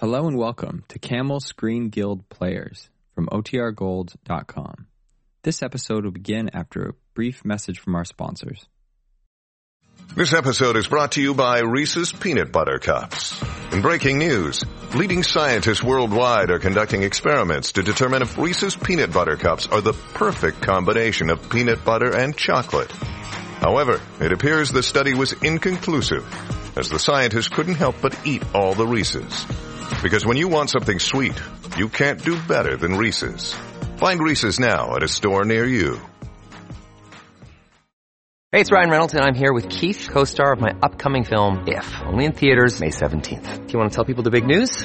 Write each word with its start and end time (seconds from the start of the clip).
Hello 0.00 0.26
and 0.26 0.38
welcome 0.38 0.82
to 0.88 0.98
Camel 0.98 1.40
Screen 1.40 1.90
Guild 1.90 2.26
Players 2.30 2.88
from 3.14 3.26
OTRGold.com. 3.26 4.86
This 5.42 5.62
episode 5.62 6.04
will 6.04 6.10
begin 6.10 6.48
after 6.54 6.88
a 6.88 6.94
brief 7.12 7.44
message 7.44 7.78
from 7.78 7.94
our 7.94 8.06
sponsors. 8.06 8.66
This 10.16 10.32
episode 10.32 10.78
is 10.78 10.88
brought 10.88 11.12
to 11.12 11.20
you 11.20 11.34
by 11.34 11.60
Reese's 11.60 12.14
Peanut 12.14 12.50
Butter 12.50 12.78
Cups. 12.78 13.38
In 13.72 13.82
breaking 13.82 14.16
news, 14.16 14.64
leading 14.94 15.22
scientists 15.22 15.82
worldwide 15.82 16.50
are 16.50 16.58
conducting 16.58 17.02
experiments 17.02 17.72
to 17.72 17.82
determine 17.82 18.22
if 18.22 18.38
Reese's 18.38 18.76
Peanut 18.76 19.12
Butter 19.12 19.36
Cups 19.36 19.66
are 19.66 19.82
the 19.82 19.92
perfect 19.92 20.62
combination 20.62 21.28
of 21.28 21.50
peanut 21.50 21.84
butter 21.84 22.16
and 22.16 22.34
chocolate. 22.34 22.90
However, 22.90 24.00
it 24.18 24.32
appears 24.32 24.70
the 24.70 24.82
study 24.82 25.12
was 25.12 25.34
inconclusive, 25.42 26.24
as 26.76 26.88
the 26.88 26.98
scientists 26.98 27.48
couldn't 27.48 27.74
help 27.74 27.96
but 28.00 28.18
eat 28.24 28.42
all 28.54 28.74
the 28.74 28.86
Reese's. 28.86 29.46
Because 30.02 30.24
when 30.24 30.36
you 30.36 30.48
want 30.48 30.70
something 30.70 30.98
sweet, 30.98 31.34
you 31.76 31.88
can't 31.88 32.22
do 32.24 32.40
better 32.48 32.76
than 32.76 32.96
Reese's. 32.96 33.54
Find 33.96 34.20
Reese's 34.20 34.58
now 34.58 34.96
at 34.96 35.02
a 35.02 35.08
store 35.08 35.44
near 35.44 35.64
you. 35.64 36.00
Hey, 38.52 38.62
it's 38.62 38.72
Ryan 38.72 38.90
Reynolds, 38.90 39.14
and 39.14 39.22
I'm 39.22 39.34
here 39.34 39.52
with 39.52 39.68
Keith, 39.68 40.08
co-star 40.10 40.52
of 40.52 40.60
my 40.60 40.72
upcoming 40.82 41.24
film, 41.24 41.64
If, 41.68 41.86
only 42.02 42.24
in 42.24 42.32
theaters 42.32 42.80
May 42.80 42.88
17th. 42.88 43.66
Do 43.66 43.72
you 43.72 43.78
want 43.78 43.92
to 43.92 43.94
tell 43.94 44.04
people 44.04 44.24
the 44.24 44.30
big 44.30 44.44
news? 44.44 44.84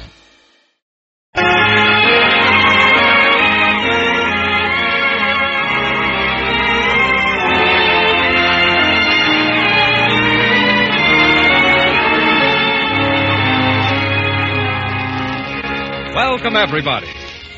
Welcome, 16.51 16.69
everybody. 16.69 17.07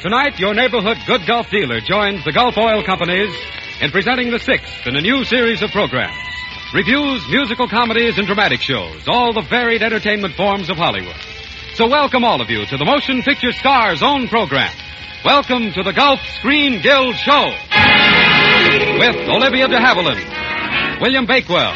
Tonight, 0.04 0.38
your 0.38 0.54
neighborhood 0.54 0.98
good 1.08 1.26
Gulf 1.26 1.50
dealer 1.50 1.80
joins 1.80 2.24
the 2.26 2.32
Gulf 2.32 2.56
Oil 2.60 2.84
Companies 2.84 3.34
in 3.82 3.90
presenting 3.90 4.30
the 4.30 4.38
sixth 4.38 4.86
in 4.86 4.96
a 4.96 5.02
new 5.02 5.24
series 5.24 5.64
of 5.64 5.72
programs. 5.72 6.14
Reviews, 6.76 7.28
musical 7.28 7.68
comedies, 7.68 8.20
and 8.20 8.28
dramatic 8.28 8.62
shows, 8.62 9.02
all 9.08 9.34
the 9.34 9.42
varied 9.42 9.82
entertainment 9.82 10.36
forms 10.36 10.70
of 10.70 10.78
Hollywood. 10.78 11.16
So 11.74 11.88
welcome 11.88 12.24
all 12.24 12.40
of 12.40 12.52
you 12.52 12.68
to 12.68 12.78
the 12.78 12.86
Motion 12.86 13.24
Picture 13.24 13.52
Star's 13.52 14.04
own 14.04 14.28
program. 14.28 14.72
Welcome 15.26 15.74
to 15.74 15.82
the 15.82 15.94
Gulf 15.94 16.20
Screen 16.38 16.80
Guild 16.84 17.16
Show. 17.16 17.46
With 19.00 19.28
Olivia 19.28 19.70
de 19.70 19.80
Havilland, 19.80 21.02
William 21.02 21.26
Bakewell, 21.26 21.74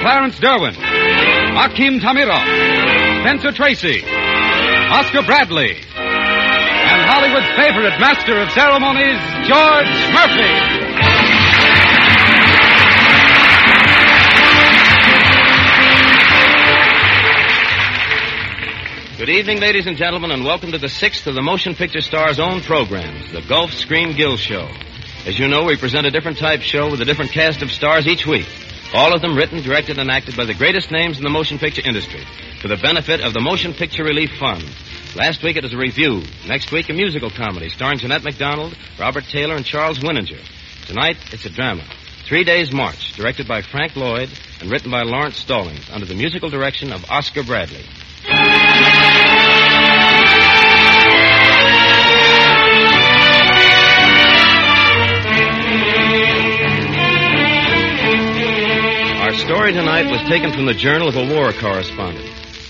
Clarence 0.00 0.40
Derwent, 0.40 0.76
Akim 0.76 2.00
Tamiroff, 2.00 3.22
Spencer 3.22 3.52
Tracy, 3.52 4.02
Oscar 4.90 5.22
Bradley, 5.22 5.84
Hollywood's 7.28 7.56
favorite 7.56 8.00
master 8.00 8.40
of 8.40 8.50
ceremonies, 8.52 9.20
George 9.46 9.92
Murphy. 10.14 10.48
Good 19.18 19.28
evening, 19.28 19.60
ladies 19.60 19.86
and 19.86 19.98
gentlemen, 19.98 20.30
and 20.30 20.42
welcome 20.42 20.72
to 20.72 20.78
the 20.78 20.88
sixth 20.88 21.26
of 21.26 21.34
the 21.34 21.42
Motion 21.42 21.74
Picture 21.74 22.00
Star's 22.00 22.40
own 22.40 22.62
programs, 22.62 23.30
the 23.30 23.42
Gulf 23.42 23.74
Screen 23.74 24.16
Guild 24.16 24.38
Show. 24.38 24.66
As 25.26 25.38
you 25.38 25.48
know, 25.48 25.64
we 25.64 25.76
present 25.76 26.06
a 26.06 26.10
different 26.10 26.38
type 26.38 26.62
show 26.62 26.90
with 26.90 27.02
a 27.02 27.04
different 27.04 27.32
cast 27.32 27.60
of 27.60 27.70
stars 27.70 28.06
each 28.06 28.26
week. 28.26 28.48
All 28.94 29.14
of 29.14 29.20
them 29.20 29.36
written, 29.36 29.60
directed, 29.60 29.98
and 29.98 30.10
acted 30.10 30.34
by 30.34 30.46
the 30.46 30.54
greatest 30.54 30.90
names 30.90 31.18
in 31.18 31.24
the 31.24 31.28
motion 31.28 31.58
picture 31.58 31.82
industry 31.84 32.24
for 32.62 32.68
the 32.68 32.78
benefit 32.78 33.20
of 33.20 33.34
the 33.34 33.40
Motion 33.40 33.74
Picture 33.74 34.04
Relief 34.04 34.30
Fund. 34.38 34.64
Last 35.16 35.42
week 35.42 35.56
it 35.56 35.62
was 35.62 35.72
a 35.72 35.78
review. 35.78 36.22
Next 36.46 36.70
week, 36.70 36.88
a 36.90 36.92
musical 36.92 37.30
comedy 37.30 37.70
starring 37.70 37.98
Jeanette 37.98 38.22
MacDonald, 38.22 38.76
Robert 38.98 39.24
Taylor, 39.24 39.56
and 39.56 39.64
Charles 39.64 39.98
Winninger. 39.98 40.40
Tonight, 40.86 41.16
it's 41.32 41.44
a 41.44 41.50
drama. 41.50 41.82
Three 42.24 42.44
Days 42.44 42.72
March, 42.72 43.14
directed 43.14 43.48
by 43.48 43.62
Frank 43.62 43.96
Lloyd 43.96 44.28
and 44.60 44.70
written 44.70 44.90
by 44.90 45.02
Laurence 45.02 45.38
Stallings 45.38 45.88
under 45.90 46.04
the 46.04 46.14
musical 46.14 46.50
direction 46.50 46.92
of 46.92 47.10
Oscar 47.10 47.42
Bradley. 47.42 47.84
Our 59.20 59.34
story 59.34 59.72
tonight 59.72 60.10
was 60.10 60.20
taken 60.28 60.52
from 60.52 60.66
the 60.66 60.74
Journal 60.74 61.08
of 61.08 61.16
a 61.16 61.34
War 61.34 61.52
Correspondent. 61.52 62.27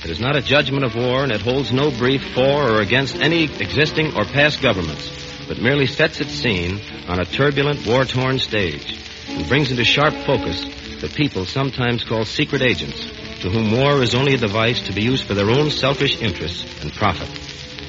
It 0.09 0.13
is 0.13 0.21
not 0.21 0.37
a 0.37 0.41
judgment 0.41 0.85
of 0.85 0.97
war, 0.97 1.23
and 1.23 1.31
it 1.31 1.43
holds 1.43 1.71
no 1.71 1.91
brief 1.91 2.33
for 2.33 2.41
or 2.73 2.81
against 2.81 3.17
any 3.17 3.45
existing 3.45 4.17
or 4.17 4.25
past 4.25 4.63
governments, 4.63 5.13
but 5.47 5.61
merely 5.61 5.85
sets 5.85 6.19
its 6.19 6.33
scene 6.33 6.81
on 7.09 7.21
a 7.21 7.27
turbulent, 7.27 7.87
war-torn 7.87 8.39
stage 8.39 8.99
and 9.29 9.47
brings 9.49 9.71
into 9.71 9.85
sharp 9.85 10.15
focus 10.25 10.65
the 11.03 11.13
people 11.15 11.45
sometimes 11.45 12.05
called 12.05 12.27
secret 12.27 12.63
agents, 12.63 12.99
to 13.43 13.51
whom 13.51 13.71
war 13.71 14.03
is 14.03 14.15
only 14.15 14.33
a 14.33 14.39
device 14.39 14.81
to 14.87 14.95
be 14.95 15.03
used 15.03 15.27
for 15.27 15.35
their 15.35 15.51
own 15.51 15.71
selfish 15.71 16.23
interests 16.23 16.65
and 16.83 16.91
profit. 16.95 17.29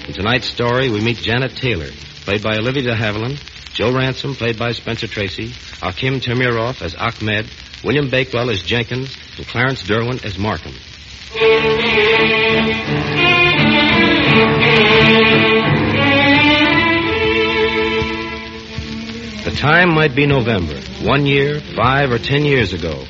In 0.06 0.14
tonight's 0.14 0.50
story, 0.50 0.90
we 0.90 1.00
meet 1.00 1.20
Janet 1.20 1.56
Taylor, 1.56 1.90
played 2.26 2.44
by 2.44 2.58
Olivia 2.58 2.84
de 2.84 2.96
Havilland, 2.96 3.40
Joe 3.74 3.96
Ransom, 3.96 4.36
played 4.36 4.60
by 4.60 4.74
Spencer 4.74 5.08
Tracy, 5.08 5.54
Akim 5.82 6.20
Tamiroff 6.20 6.82
as 6.82 6.96
Ahmed, 6.96 7.50
William 7.82 8.10
Bakewell 8.10 8.50
as 8.50 8.62
Jenkins, 8.62 9.16
and 9.38 9.48
Clarence 9.48 9.84
Derwent 9.84 10.26
as 10.26 10.38
Markham. 10.38 10.76
The 19.44 19.56
time 19.56 19.94
might 19.94 20.16
be 20.16 20.26
November, 20.26 20.80
one 21.02 21.26
year, 21.26 21.60
five, 21.76 22.12
or 22.12 22.18
ten 22.18 22.46
years 22.46 22.74
ago. 22.74 23.04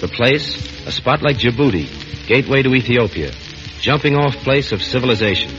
The 0.00 0.08
place, 0.08 0.86
a 0.86 0.92
spot 0.92 1.22
like 1.22 1.38
Djibouti, 1.38 2.26
gateway 2.26 2.62
to 2.62 2.74
Ethiopia, 2.74 3.32
jumping 3.80 4.16
off 4.16 4.36
place 4.36 4.72
of 4.72 4.82
civilization. 4.82 5.52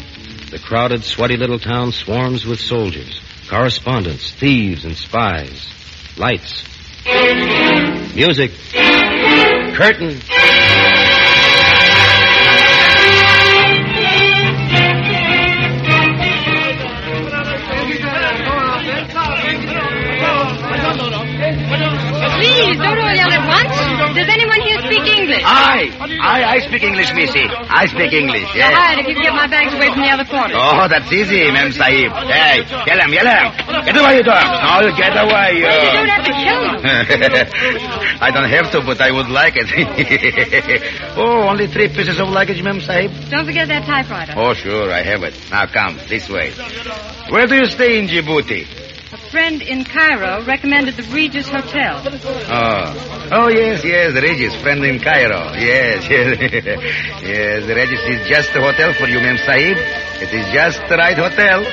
The 0.49 0.59
crowded, 0.59 1.03
sweaty 1.03 1.37
little 1.37 1.59
town 1.59 1.91
swarms 1.91 2.45
with 2.45 2.59
soldiers, 2.59 3.19
correspondents, 3.49 4.31
thieves, 4.31 4.85
and 4.85 4.95
spies. 4.95 5.73
Lights. 6.17 6.63
Music. 8.15 8.51
Curtain. 9.75 10.19
I, 26.37 26.55
I, 26.55 26.59
speak 26.59 26.83
English, 26.83 27.13
Missy. 27.13 27.45
I 27.49 27.85
speak 27.87 28.13
English, 28.13 28.45
All 28.45 28.55
yes. 28.55 28.73
right, 28.73 28.99
if 28.99 29.07
you 29.07 29.13
can 29.15 29.23
get 29.23 29.33
my 29.33 29.47
bags 29.47 29.73
away 29.73 29.89
from 29.89 30.01
the 30.01 30.11
other 30.13 30.25
quarters. 30.25 30.57
Oh, 30.57 30.87
that's 30.87 31.11
easy, 31.11 31.49
Mem 31.51 31.71
Sahib. 31.71 32.11
Hey, 32.29 32.61
yell 32.85 32.99
him, 33.01 33.11
yell 33.13 33.25
him. 33.25 33.47
Get 33.85 33.97
away, 33.97 34.17
you 34.17 34.25
don't. 34.25 34.37
No, 34.37 34.77
oh, 34.77 34.79
you 34.85 34.93
get 34.95 35.13
away, 35.17 35.47
you. 35.57 35.65
You 35.65 35.91
don't 35.97 36.11
have 36.13 36.25
to 36.29 36.33
kill 36.37 36.61
them. 36.61 36.77
I 38.21 38.29
don't 38.31 38.49
have 38.49 38.71
to, 38.71 38.81
but 38.81 39.01
I 39.01 39.11
would 39.11 39.29
like 39.29 39.53
it. 39.57 39.67
oh, 41.17 41.49
only 41.49 41.67
three 41.67 41.89
pieces 41.89 42.19
of 42.19 42.29
luggage, 42.29 42.61
Mem 42.61 42.81
Sahib? 42.81 43.11
Don't 43.29 43.45
forget 43.45 43.67
that 43.67 43.85
typewriter. 43.85 44.33
Oh, 44.37 44.53
sure, 44.53 44.91
I 44.91 45.01
have 45.01 45.23
it. 45.23 45.33
Now 45.49 45.65
come, 45.65 45.97
this 46.07 46.29
way. 46.29 46.53
Where 47.29 47.47
do 47.47 47.55
you 47.55 47.65
stay 47.65 47.99
in 47.99 48.07
Djibouti? 48.07 48.86
A 49.09 49.17
friend 49.31 49.61
in 49.61 49.85
Cairo 49.85 50.43
recommended 50.43 50.97
the 50.97 51.03
Regis 51.03 51.47
Hotel. 51.47 52.01
Oh. 52.05 53.29
Oh, 53.31 53.47
yes, 53.47 53.81
yes, 53.85 54.13
the 54.13 54.21
Regis, 54.21 54.53
friend 54.61 54.83
in 54.83 54.99
Cairo. 54.99 55.53
Yes, 55.53 56.05
yes. 56.09 56.37
yes, 57.23 57.65
the 57.65 57.73
Regis 57.73 58.01
is 58.01 58.27
just 58.27 58.51
the 58.53 58.59
hotel 58.59 58.93
for 58.93 59.07
you, 59.07 59.21
Mem 59.21 59.37
Sahib. 59.37 59.77
It 59.77 60.33
is 60.33 60.51
just 60.51 60.81
the 60.89 60.97
right 60.97 61.17
hotel. 61.17 61.63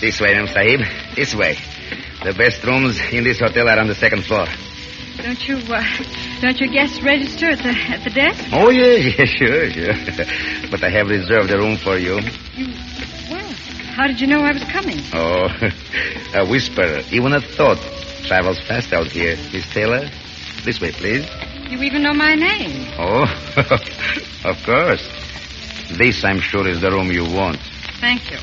This 0.00 0.20
way, 0.20 0.34
Mem 0.34 0.48
Sahib. 0.48 0.80
This 1.14 1.32
way. 1.32 1.58
The 2.24 2.32
best 2.32 2.64
rooms 2.64 2.98
in 3.12 3.22
this 3.22 3.38
hotel 3.38 3.68
are 3.68 3.78
on 3.78 3.86
the 3.86 3.94
second 3.94 4.24
floor. 4.24 4.46
Don't 5.26 5.48
you, 5.48 5.56
uh, 5.74 5.82
don't 6.40 6.60
your 6.60 6.68
guests 6.68 7.02
register 7.02 7.46
at 7.46 7.58
the 7.58 7.70
at 7.70 8.04
the 8.04 8.10
desk? 8.10 8.44
Oh, 8.52 8.70
yes, 8.70 9.12
yes, 9.18 9.28
sure, 9.30 9.68
sure. 9.72 10.70
but 10.70 10.84
I 10.84 10.88
have 10.90 11.08
reserved 11.08 11.50
a 11.50 11.58
room 11.58 11.78
for 11.78 11.98
you. 11.98 12.20
You, 12.54 12.72
well, 13.28 13.52
how 13.96 14.06
did 14.06 14.20
you 14.20 14.28
know 14.28 14.38
I 14.38 14.52
was 14.52 14.62
coming? 14.62 15.00
Oh, 15.12 15.48
a 16.40 16.48
whisper, 16.48 17.02
even 17.10 17.32
a 17.32 17.40
thought, 17.40 17.78
travels 18.22 18.60
fast 18.68 18.92
out 18.92 19.08
here. 19.08 19.36
Miss 19.52 19.68
Taylor, 19.70 20.08
this 20.62 20.80
way, 20.80 20.92
please. 20.92 21.26
You 21.70 21.82
even 21.82 22.04
know 22.04 22.14
my 22.14 22.36
name. 22.36 22.86
Oh, 22.96 23.24
of 24.44 24.62
course. 24.64 25.02
This, 25.98 26.22
I'm 26.22 26.38
sure, 26.38 26.68
is 26.68 26.82
the 26.82 26.92
room 26.92 27.10
you 27.10 27.24
want. 27.24 27.58
Thank 27.98 28.30
you. 28.30 28.38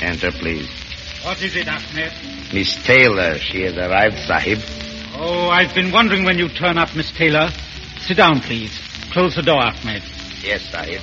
Enter, 0.00 0.30
please. 0.30 0.70
What 1.24 1.42
is 1.42 1.56
it, 1.56 1.66
Ahmed? 1.66 2.12
Miss 2.52 2.80
Taylor, 2.84 3.36
she 3.40 3.62
has 3.62 3.76
arrived, 3.76 4.20
Sahib. 4.28 4.60
Oh, 5.16 5.48
I've 5.48 5.74
been 5.74 5.92
wondering 5.92 6.24
when 6.24 6.38
you'd 6.38 6.56
turn 6.56 6.76
up, 6.76 6.94
Miss 6.96 7.10
Taylor. 7.12 7.48
Sit 8.00 8.16
down, 8.16 8.40
please. 8.40 8.76
Close 9.12 9.36
the 9.36 9.42
door, 9.42 9.62
Ahmed. 9.62 10.02
Yes, 10.42 10.62
Sahib. 10.70 11.00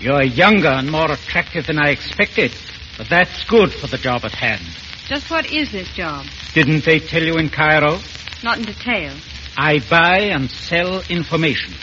You're 0.00 0.22
younger 0.22 0.68
and 0.68 0.90
more 0.90 1.10
attractive 1.10 1.66
than 1.66 1.78
I 1.78 1.90
expected, 1.90 2.54
but 2.96 3.08
that's 3.08 3.44
good 3.44 3.72
for 3.72 3.86
the 3.88 3.98
job 3.98 4.24
at 4.24 4.32
hand. 4.32 4.62
Just 5.06 5.30
what 5.30 5.46
is 5.52 5.70
this 5.70 5.88
job? 5.94 6.26
Didn't 6.54 6.84
they 6.84 6.98
tell 6.98 7.22
you 7.22 7.36
in 7.36 7.50
Cairo? 7.50 7.98
Not 8.42 8.58
in 8.58 8.64
detail. 8.64 9.14
I 9.56 9.78
buy 9.90 10.18
and 10.20 10.50
sell 10.50 11.02
information. 11.08 11.74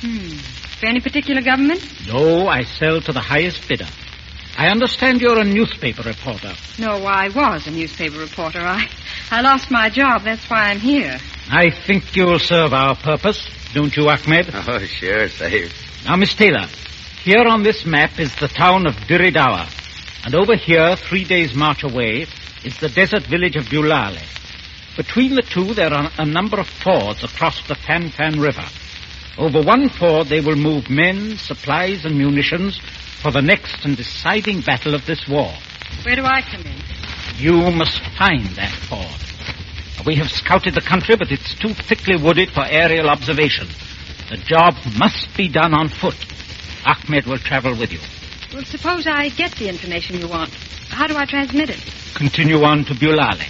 Hmm. 0.00 0.36
For 0.80 0.86
any 0.86 1.00
particular 1.00 1.42
government? 1.42 1.82
No, 2.06 2.48
I 2.48 2.64
sell 2.64 3.00
to 3.02 3.12
the 3.12 3.20
highest 3.20 3.68
bidder. 3.68 3.86
I 4.56 4.68
understand 4.68 5.20
you're 5.20 5.38
a 5.38 5.44
newspaper 5.44 6.02
reporter. 6.02 6.52
No, 6.78 7.04
I 7.06 7.28
was 7.30 7.66
a 7.66 7.70
newspaper 7.70 8.18
reporter. 8.18 8.60
I, 8.60 8.88
I 9.30 9.40
lost 9.40 9.70
my 9.70 9.88
job. 9.88 10.24
That's 10.24 10.48
why 10.48 10.70
I'm 10.70 10.78
here. 10.78 11.18
I 11.50 11.70
think 11.70 12.14
you'll 12.14 12.38
serve 12.38 12.74
our 12.74 12.94
purpose, 12.94 13.48
don't 13.72 13.96
you, 13.96 14.08
Ahmed? 14.08 14.50
Oh, 14.54 14.78
sure, 14.78 15.28
Sahib. 15.28 15.70
Now, 16.04 16.16
Miss 16.16 16.34
Taylor, 16.34 16.66
here 17.24 17.44
on 17.46 17.62
this 17.62 17.86
map 17.86 18.18
is 18.20 18.34
the 18.36 18.48
town 18.48 18.86
of 18.86 18.94
Dire 19.06 19.30
Dawa. 19.30 19.68
And 20.24 20.34
over 20.34 20.54
here, 20.54 20.96
three 20.96 21.24
days' 21.24 21.54
march 21.54 21.82
away, 21.82 22.26
is 22.64 22.78
the 22.78 22.88
desert 22.88 23.24
village 23.24 23.56
of 23.56 23.64
Bulale. 23.66 24.22
Between 24.96 25.34
the 25.34 25.42
two, 25.42 25.72
there 25.72 25.92
are 25.92 26.10
a 26.18 26.26
number 26.26 26.60
of 26.60 26.68
fords 26.68 27.24
across 27.24 27.66
the 27.66 27.74
Fan 27.74 28.10
Fan 28.10 28.38
River. 28.38 28.64
Over 29.38 29.62
one 29.62 29.88
ford, 29.88 30.28
they 30.28 30.40
will 30.40 30.56
move 30.56 30.90
men, 30.90 31.38
supplies, 31.38 32.04
and 32.04 32.18
munitions 32.18 32.78
for 33.22 33.30
the 33.30 33.40
next 33.40 33.84
and 33.84 33.96
deciding 33.96 34.60
battle 34.62 34.94
of 34.94 35.06
this 35.06 35.28
war. 35.28 35.52
Where 36.02 36.16
do 36.16 36.24
I 36.24 36.42
come 36.42 36.62
in? 36.62 36.74
You 37.36 37.70
must 37.70 38.00
find 38.18 38.44
that 38.56 38.72
ford. 38.88 40.04
We 40.04 40.16
have 40.16 40.30
scouted 40.30 40.74
the 40.74 40.80
country, 40.80 41.14
but 41.14 41.30
it's 41.30 41.54
too 41.54 41.72
thickly 41.72 42.16
wooded 42.16 42.50
for 42.50 42.64
aerial 42.66 43.08
observation. 43.08 43.68
The 44.28 44.38
job 44.38 44.74
must 44.98 45.36
be 45.36 45.48
done 45.48 45.72
on 45.72 45.88
foot. 45.88 46.16
Ahmed 46.84 47.26
will 47.26 47.38
travel 47.38 47.76
with 47.76 47.92
you. 47.92 48.00
Well, 48.52 48.64
suppose 48.64 49.06
I 49.06 49.28
get 49.28 49.52
the 49.52 49.68
information 49.68 50.18
you 50.18 50.26
want. 50.26 50.52
How 50.88 51.06
do 51.06 51.16
I 51.16 51.24
transmit 51.24 51.70
it? 51.70 51.80
Continue 52.14 52.64
on 52.64 52.84
to 52.86 52.94
Bulale. 52.94 53.46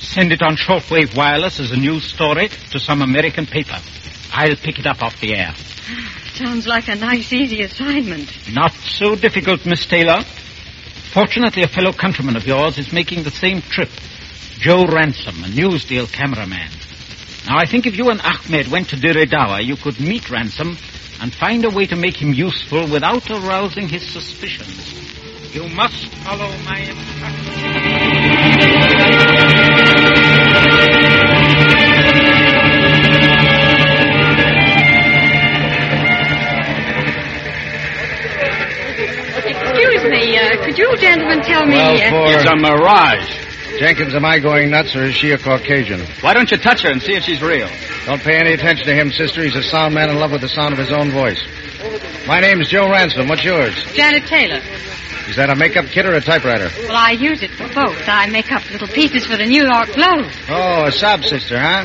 Send 0.00 0.30
it 0.32 0.42
on 0.42 0.56
shortwave 0.56 1.16
wireless 1.16 1.58
as 1.58 1.72
a 1.72 1.76
news 1.76 2.04
story 2.04 2.48
to 2.70 2.78
some 2.78 3.02
American 3.02 3.44
paper. 3.44 3.76
I'll 4.32 4.56
pick 4.56 4.78
it 4.78 4.86
up 4.86 5.02
off 5.02 5.20
the 5.20 5.34
air. 5.34 5.52
Sounds 6.36 6.66
like 6.66 6.88
a 6.88 6.94
nice, 6.94 7.32
easy 7.32 7.62
assignment. 7.62 8.30
Not 8.52 8.72
so 8.72 9.16
difficult, 9.16 9.64
Miss 9.64 9.86
Taylor. 9.86 10.22
Fortunately, 11.14 11.62
a 11.62 11.68
fellow 11.68 11.94
countryman 11.94 12.36
of 12.36 12.46
yours 12.46 12.76
is 12.76 12.92
making 12.92 13.22
the 13.22 13.30
same 13.30 13.62
trip. 13.62 13.88
Joe 14.58 14.84
Ransom, 14.84 15.42
a 15.44 15.46
newsreel 15.46 16.12
cameraman. 16.12 16.68
Now, 17.48 17.56
I 17.56 17.64
think 17.64 17.86
if 17.86 17.96
you 17.96 18.10
and 18.10 18.20
Ahmed 18.20 18.68
went 18.68 18.90
to 18.90 18.96
Dire 18.96 19.24
Dawa, 19.24 19.64
you 19.64 19.76
could 19.76 19.98
meet 19.98 20.28
Ransom 20.28 20.76
and 21.22 21.32
find 21.32 21.64
a 21.64 21.70
way 21.70 21.86
to 21.86 21.96
make 21.96 22.20
him 22.20 22.34
useful 22.34 22.86
without 22.86 23.30
arousing 23.30 23.88
his 23.88 24.06
suspicions. 24.06 25.54
You 25.54 25.70
must 25.70 26.14
follow 26.16 26.50
my 26.64 26.80
instructions. 26.80 28.95
Excuse 39.86 40.10
me, 40.10 40.36
uh, 40.38 40.64
could 40.64 40.78
you 40.78 40.96
gentlemen 40.98 41.40
tell 41.42 41.64
me... 41.66 41.76
uh, 41.76 41.92
It's 42.28 42.50
a 42.50 42.56
mirage. 42.56 43.78
Jenkins, 43.78 44.14
am 44.14 44.24
I 44.24 44.38
going 44.38 44.70
nuts 44.70 44.96
or 44.96 45.04
is 45.04 45.14
she 45.14 45.30
a 45.32 45.38
Caucasian? 45.38 46.00
Why 46.22 46.32
don't 46.34 46.50
you 46.50 46.56
touch 46.56 46.82
her 46.82 46.90
and 46.90 47.00
see 47.02 47.14
if 47.14 47.22
she's 47.24 47.42
real? 47.42 47.68
Don't 48.06 48.20
pay 48.22 48.36
any 48.38 48.52
attention 48.54 48.86
to 48.86 48.94
him, 48.94 49.12
sister. 49.12 49.42
He's 49.42 49.54
a 49.56 49.62
sound 49.62 49.94
man 49.94 50.08
in 50.10 50.16
love 50.18 50.32
with 50.32 50.40
the 50.40 50.48
sound 50.48 50.72
of 50.72 50.78
his 50.78 50.90
own 50.92 51.10
voice. 51.10 51.40
My 52.26 52.40
name's 52.40 52.68
Joe 52.68 52.88
Ransom. 52.90 53.28
What's 53.28 53.44
yours? 53.44 53.74
Janet 53.94 54.24
Taylor. 54.26 54.60
Is 55.28 55.36
that 55.36 55.50
a 55.50 55.56
makeup 55.56 55.86
kit 55.86 56.06
or 56.06 56.14
a 56.14 56.20
typewriter? 56.20 56.70
Well, 56.86 56.96
I 56.96 57.10
use 57.12 57.42
it 57.42 57.50
for 57.50 57.66
both. 57.74 58.08
I 58.08 58.28
make 58.30 58.50
up 58.52 58.68
little 58.70 58.88
pieces 58.88 59.26
for 59.26 59.36
the 59.36 59.44
New 59.44 59.64
York 59.64 59.92
Globe. 59.92 60.30
Oh, 60.48 60.84
a 60.86 60.92
sob 60.92 61.24
sister, 61.24 61.58
huh? 61.58 61.84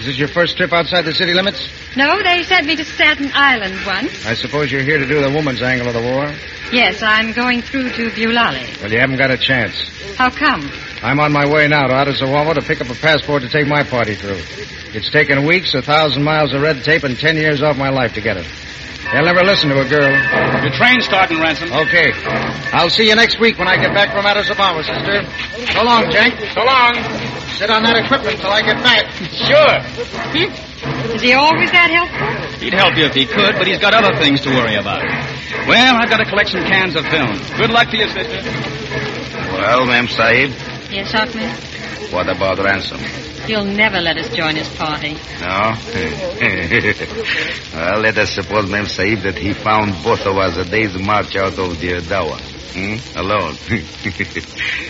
Is 0.00 0.06
this 0.06 0.18
your 0.18 0.28
first 0.28 0.56
trip 0.56 0.72
outside 0.72 1.02
the 1.02 1.14
city 1.14 1.32
limits? 1.32 1.68
No, 1.96 2.20
they 2.22 2.42
sent 2.42 2.66
me 2.66 2.76
to 2.76 2.84
Staten 2.84 3.30
Island 3.34 3.74
once. 3.86 4.26
I 4.26 4.34
suppose 4.34 4.70
you're 4.70 4.82
here 4.82 4.98
to 4.98 5.06
do 5.06 5.22
the 5.22 5.30
woman's 5.30 5.62
angle 5.62 5.88
of 5.88 5.94
the 5.94 6.02
war? 6.02 6.30
Yes, 6.72 7.02
I'm 7.02 7.32
going 7.32 7.62
through 7.62 7.90
to 7.90 8.10
Bulale. 8.10 8.80
Well, 8.82 8.90
you 8.92 8.98
haven't 8.98 9.18
got 9.18 9.30
a 9.30 9.38
chance. 9.38 9.74
How 10.16 10.30
come? 10.30 10.68
I'm 11.02 11.20
on 11.20 11.32
my 11.32 11.46
way 11.46 11.68
now 11.68 11.86
to 11.86 11.94
Addis-Ababa 11.94 12.54
to 12.54 12.62
pick 12.62 12.80
up 12.80 12.90
a 12.90 12.94
passport 12.94 13.42
to 13.42 13.48
take 13.48 13.66
my 13.68 13.84
party 13.84 14.14
through. 14.14 14.40
It's 14.92 15.10
taken 15.10 15.44
weeks, 15.46 15.74
a 15.74 15.82
thousand 15.82 16.24
miles 16.24 16.52
of 16.54 16.62
red 16.62 16.82
tape, 16.82 17.04
and 17.04 17.18
ten 17.18 17.36
years 17.36 17.62
off 17.62 17.76
my 17.76 17.90
life 17.90 18.14
to 18.14 18.20
get 18.20 18.36
it. 18.36 18.46
They'll 19.12 19.24
never 19.24 19.44
listen 19.44 19.68
to 19.70 19.80
a 19.80 19.88
girl. 19.88 20.10
Your 20.62 20.72
train's 20.72 21.04
starting, 21.04 21.38
Ransom. 21.38 21.70
Okay. 21.72 22.10
I'll 22.72 22.90
see 22.90 23.06
you 23.08 23.14
next 23.14 23.38
week 23.38 23.56
when 23.58 23.68
I 23.68 23.76
get 23.76 23.94
back 23.94 24.10
from 24.10 24.26
Addis-Ababa, 24.26 24.82
sister. 24.82 25.22
So 25.72 25.82
long, 25.84 26.10
Jenk. 26.10 26.34
So 26.52 26.64
long. 26.64 26.94
Sit 27.54 27.70
on 27.70 27.84
that 27.84 27.96
equipment 28.04 28.40
till 28.40 28.50
I 28.50 28.62
get 28.62 28.82
back. 28.82 29.06
Sure. 29.30 29.80
Hmm? 30.34 30.50
Is 31.14 31.22
he 31.22 31.32
always 31.32 31.70
that 31.72 31.90
helpful? 31.90 32.58
He'd 32.60 32.74
help 32.74 32.96
you 32.96 33.04
if 33.06 33.14
he 33.14 33.26
could, 33.26 33.56
but 33.56 33.66
he's 33.66 33.78
got 33.78 33.94
other 33.94 34.14
things 34.18 34.40
to 34.42 34.50
worry 34.50 34.74
about. 34.76 35.02
Well, 35.66 35.96
I've 35.96 36.10
got 36.10 36.18
to 36.18 36.24
collect 36.26 36.50
some 36.50 36.62
cans 36.64 36.94
of 36.96 37.04
film. 37.06 37.38
Good 37.56 37.70
luck 37.70 37.90
to 37.90 37.96
you, 37.96 38.08
sister. 38.08 38.42
Well, 39.52 39.86
Ma'am 39.86 40.08
Sahib, 40.08 40.50
Yes, 40.90 41.14
Ahmed? 41.14 42.12
what 42.12 42.28
about 42.28 42.58
ransom? 42.58 43.00
He'll 43.46 43.64
never 43.64 44.00
let 44.00 44.16
us 44.18 44.28
join 44.34 44.56
his 44.56 44.68
party. 44.76 45.14
No? 45.40 45.74
well, 47.74 48.00
let 48.00 48.18
us 48.18 48.32
suppose, 48.34 48.68
Ma'am 48.70 48.86
Sahib, 48.86 49.20
that 49.20 49.38
he 49.38 49.52
found 49.54 49.92
both 50.02 50.26
of 50.26 50.36
us 50.36 50.56
a 50.56 50.64
day's 50.64 50.98
march 50.98 51.36
out 51.36 51.58
of 51.58 51.80
the 51.80 52.00
Dawa. 52.02 52.40
Hmm? 52.74 53.18
Alone. 53.18 53.56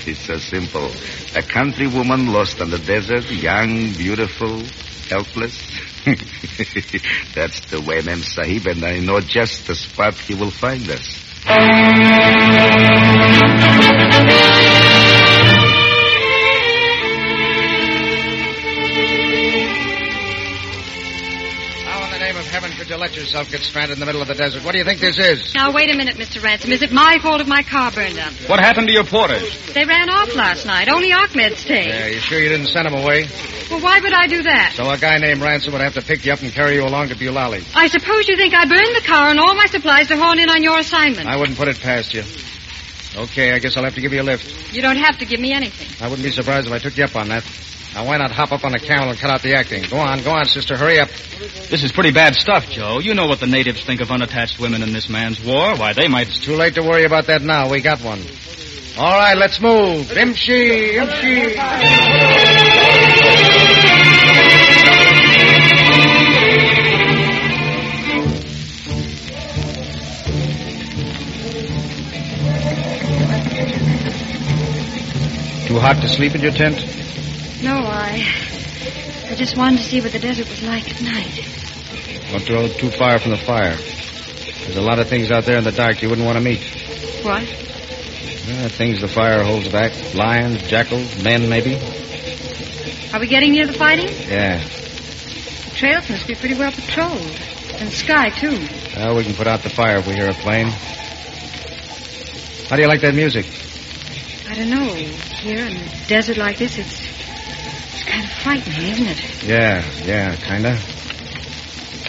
it's 0.06 0.20
so 0.26 0.36
simple. 0.38 0.90
A 1.36 1.42
country 1.42 1.86
woman 1.86 2.32
lost 2.32 2.60
on 2.60 2.70
the 2.70 2.78
desert, 2.78 3.30
young, 3.30 3.92
beautiful, 3.92 4.62
helpless. 5.08 5.58
That's 7.34 7.60
the 7.70 7.80
way, 7.80 8.00
Ma'am 8.02 8.22
Sahib, 8.22 8.66
and 8.66 8.84
I 8.84 8.98
know 9.00 9.20
just 9.20 9.66
the 9.66 9.74
spot 9.74 10.14
he 10.14 10.34
will 10.34 10.50
find 10.50 10.88
us. 10.90 11.22
Name 22.88 23.02
of 23.02 23.10
heaven 23.10 23.16
could 23.16 23.16
you 23.16 23.16
let 23.16 23.16
yourself 23.16 23.50
get 23.50 23.60
stranded 23.62 23.96
in 23.96 24.00
the 24.00 24.06
middle 24.06 24.22
of 24.22 24.28
the 24.28 24.34
desert? 24.34 24.64
What 24.64 24.72
do 24.72 24.78
you 24.78 24.84
think 24.84 25.00
this 25.00 25.18
is? 25.18 25.54
Now, 25.54 25.72
wait 25.72 25.90
a 25.90 25.96
minute, 25.96 26.16
Mr. 26.16 26.42
Ransom. 26.42 26.72
Is 26.72 26.82
it 26.82 26.92
my 26.92 27.18
fault 27.20 27.40
if 27.40 27.48
my 27.48 27.62
car 27.62 27.90
burned 27.90 28.18
up? 28.18 28.32
What 28.48 28.60
happened 28.60 28.86
to 28.88 28.92
your 28.92 29.04
porters? 29.04 29.72
They 29.72 29.84
ran 29.84 30.10
off 30.10 30.34
last 30.34 30.66
night. 30.66 30.88
Only 30.88 31.12
Ahmed 31.12 31.56
stayed. 31.56 31.88
Yeah, 31.88 32.06
you 32.06 32.20
sure 32.20 32.38
you 32.38 32.48
didn't 32.48 32.68
send 32.68 32.86
them 32.86 32.94
away? 32.94 33.26
Well, 33.70 33.80
why 33.80 34.00
would 34.00 34.12
I 34.12 34.26
do 34.28 34.42
that? 34.42 34.74
So 34.74 34.88
a 34.88 34.98
guy 34.98 35.18
named 35.18 35.40
Ransom 35.40 35.72
would 35.72 35.82
have 35.82 35.94
to 35.94 36.02
pick 36.02 36.24
you 36.24 36.32
up 36.32 36.42
and 36.42 36.52
carry 36.52 36.76
you 36.76 36.84
along 36.84 37.08
to 37.08 37.16
Bulali. 37.16 37.66
I 37.74 37.88
suppose 37.88 38.28
you 38.28 38.36
think 38.36 38.54
I 38.54 38.64
burned 38.66 38.94
the 38.96 39.06
car 39.06 39.30
and 39.30 39.40
all 39.40 39.54
my 39.54 39.66
supplies 39.66 40.08
to 40.08 40.16
horn 40.16 40.38
in 40.38 40.48
on 40.48 40.62
your 40.62 40.78
assignment. 40.78 41.28
I 41.28 41.36
wouldn't 41.36 41.58
put 41.58 41.68
it 41.68 41.80
past 41.80 42.14
you. 42.14 42.22
Okay, 43.16 43.52
I 43.52 43.58
guess 43.58 43.76
I'll 43.76 43.84
have 43.84 43.94
to 43.94 44.00
give 44.00 44.12
you 44.12 44.20
a 44.20 44.22
lift. 44.22 44.74
You 44.74 44.82
don't 44.82 44.98
have 44.98 45.18
to 45.18 45.24
give 45.24 45.40
me 45.40 45.52
anything. 45.52 45.88
I 46.04 46.08
wouldn't 46.08 46.24
be 46.24 46.30
surprised 46.30 46.66
if 46.66 46.72
I 46.72 46.78
took 46.78 46.96
you 46.96 47.04
up 47.04 47.16
on 47.16 47.28
that. 47.28 47.44
Now, 47.96 48.04
why 48.04 48.18
not 48.18 48.30
hop 48.30 48.52
up 48.52 48.62
on 48.62 48.74
a 48.74 48.78
camel 48.78 49.08
and 49.08 49.18
cut 49.18 49.30
out 49.30 49.40
the 49.40 49.54
acting? 49.54 49.82
Go 49.88 49.96
on, 49.96 50.22
go 50.22 50.32
on, 50.32 50.44
sister. 50.44 50.76
Hurry 50.76 50.98
up. 50.98 51.08
This 51.08 51.82
is 51.82 51.92
pretty 51.92 52.10
bad 52.10 52.34
stuff, 52.34 52.68
Joe. 52.68 52.98
You 52.98 53.14
know 53.14 53.26
what 53.26 53.40
the 53.40 53.46
natives 53.46 53.82
think 53.84 54.02
of 54.02 54.10
unattached 54.10 54.60
women 54.60 54.82
in 54.82 54.92
this 54.92 55.08
man's 55.08 55.42
war. 55.42 55.74
Why, 55.76 55.94
they 55.94 56.06
might. 56.06 56.28
It's 56.28 56.38
too 56.38 56.56
late 56.56 56.74
to 56.74 56.82
worry 56.82 57.06
about 57.06 57.28
that 57.28 57.40
now. 57.40 57.70
We 57.70 57.80
got 57.80 58.02
one. 58.02 58.20
All 58.98 59.18
right, 59.18 59.34
let's 59.34 59.62
move. 59.62 60.08
Imshi, 60.08 60.92
imshi. 60.98 61.56
Too 75.66 75.78
hot 75.78 75.96
to 76.02 76.08
sleep 76.10 76.34
in 76.34 76.42
your 76.42 76.52
tent? 76.52 77.05
No, 77.66 77.78
I. 77.78 78.22
I 79.28 79.34
just 79.34 79.56
wanted 79.56 79.78
to 79.78 79.82
see 79.82 80.00
what 80.00 80.12
the 80.12 80.20
desert 80.20 80.48
was 80.48 80.62
like 80.62 80.88
at 80.88 81.02
night. 81.02 81.44
Don't 82.30 82.46
go 82.46 82.68
too 82.68 82.90
far 82.90 83.18
from 83.18 83.32
the 83.32 83.36
fire. 83.36 83.74
There's 83.74 84.76
a 84.76 84.80
lot 84.80 85.00
of 85.00 85.08
things 85.08 85.32
out 85.32 85.46
there 85.46 85.58
in 85.58 85.64
the 85.64 85.72
dark 85.72 86.00
you 86.00 86.08
wouldn't 86.08 86.24
want 86.24 86.38
to 86.38 86.44
meet. 86.44 86.62
What? 87.24 87.42
Uh, 87.42 88.68
things 88.68 89.00
the 89.00 89.08
fire 89.08 89.42
holds 89.42 89.66
back. 89.66 90.14
Lions, 90.14 90.62
jackals, 90.68 91.20
men, 91.24 91.48
maybe. 91.48 91.74
Are 93.12 93.18
we 93.18 93.26
getting 93.26 93.50
near 93.50 93.66
the 93.66 93.72
fighting? 93.72 94.10
Yeah. 94.28 94.62
The 94.62 95.72
trails 95.74 96.08
must 96.08 96.28
be 96.28 96.36
pretty 96.36 96.54
well 96.54 96.70
patrolled. 96.70 97.18
And 97.18 97.88
the 97.88 97.96
sky, 97.96 98.30
too. 98.30 98.64
Well, 98.94 99.16
we 99.16 99.24
can 99.24 99.34
put 99.34 99.48
out 99.48 99.64
the 99.64 99.70
fire 99.70 99.96
if 99.96 100.06
we 100.06 100.14
hear 100.14 100.30
a 100.30 100.34
plane. 100.34 100.68
How 102.68 102.76
do 102.76 102.82
you 102.82 102.88
like 102.88 103.00
that 103.00 103.16
music? 103.16 103.44
I 104.48 104.54
don't 104.54 104.70
know. 104.70 104.94
Here 104.94 105.66
in 105.66 105.76
a 105.76 106.06
desert 106.06 106.36
like 106.36 106.58
this, 106.58 106.78
it's 106.78 107.16
kind 108.16 108.24
of 108.24 108.32
frightening, 108.32 108.88
isn't 108.92 109.06
it? 109.06 109.44
Yeah, 109.44 109.84
yeah, 110.04 110.36
kinda. 110.36 110.78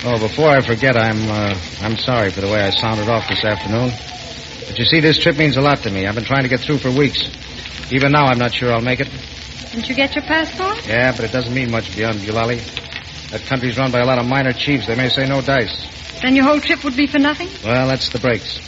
Oh, 0.06 0.20
before 0.20 0.50
I 0.50 0.62
forget, 0.62 0.96
I'm 0.96 1.30
uh, 1.30 1.60
I'm 1.82 1.98
sorry 1.98 2.32
for 2.32 2.42
the 2.42 2.48
way 2.48 2.62
I 2.62 2.70
sounded 2.70 3.10
off 3.10 3.28
this 3.28 3.44
afternoon. 3.44 3.92
But 4.68 4.78
you 4.78 4.86
see, 4.86 5.00
this 5.00 5.18
trip 5.18 5.38
means 5.38 5.58
a 5.58 5.62
lot 5.62 5.80
to 5.80 5.90
me. 5.90 6.06
I've 6.08 6.16
been 6.16 6.24
trying 6.24 6.44
to 6.44 6.50
get 6.50 6.62
through 6.62 6.78
for 6.78 6.92
weeks. 6.92 7.28
Even 7.92 8.12
now, 8.12 8.26
I'm 8.26 8.38
not 8.38 8.54
sure 8.54 8.72
I'll 8.72 8.82
make 8.82 9.00
it. 9.00 9.10
Didn't 9.72 9.90
you 9.90 9.96
get 9.96 10.16
your 10.16 10.24
passport? 10.24 10.86
Yeah, 10.88 11.12
but 11.16 11.26
it 11.26 11.32
doesn't 11.32 11.54
mean 11.54 11.72
much 11.72 11.96
beyond 11.96 12.20
Bulali. 12.20 12.62
That 13.32 13.42
country's 13.42 13.78
run 13.78 13.92
by 13.92 14.00
a 14.00 14.06
lot 14.06 14.20
of 14.20 14.26
minor 14.26 14.54
chiefs. 14.54 14.88
They 14.88 14.96
may 14.96 15.10
say 15.10 15.28
no 15.28 15.42
dice. 15.42 15.88
Then 16.22 16.36
your 16.36 16.46
whole 16.46 16.60
trip 16.60 16.84
would 16.84 16.96
be 16.96 17.08
for 17.08 17.20
nothing? 17.20 17.50
Well, 17.64 17.88
that's 17.88 18.10
the 18.10 18.20
breaks. 18.20 18.60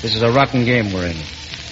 This 0.00 0.14
is 0.14 0.22
a 0.22 0.30
rotten 0.30 0.64
game 0.64 0.92
we're 0.92 1.06
in. 1.06 1.16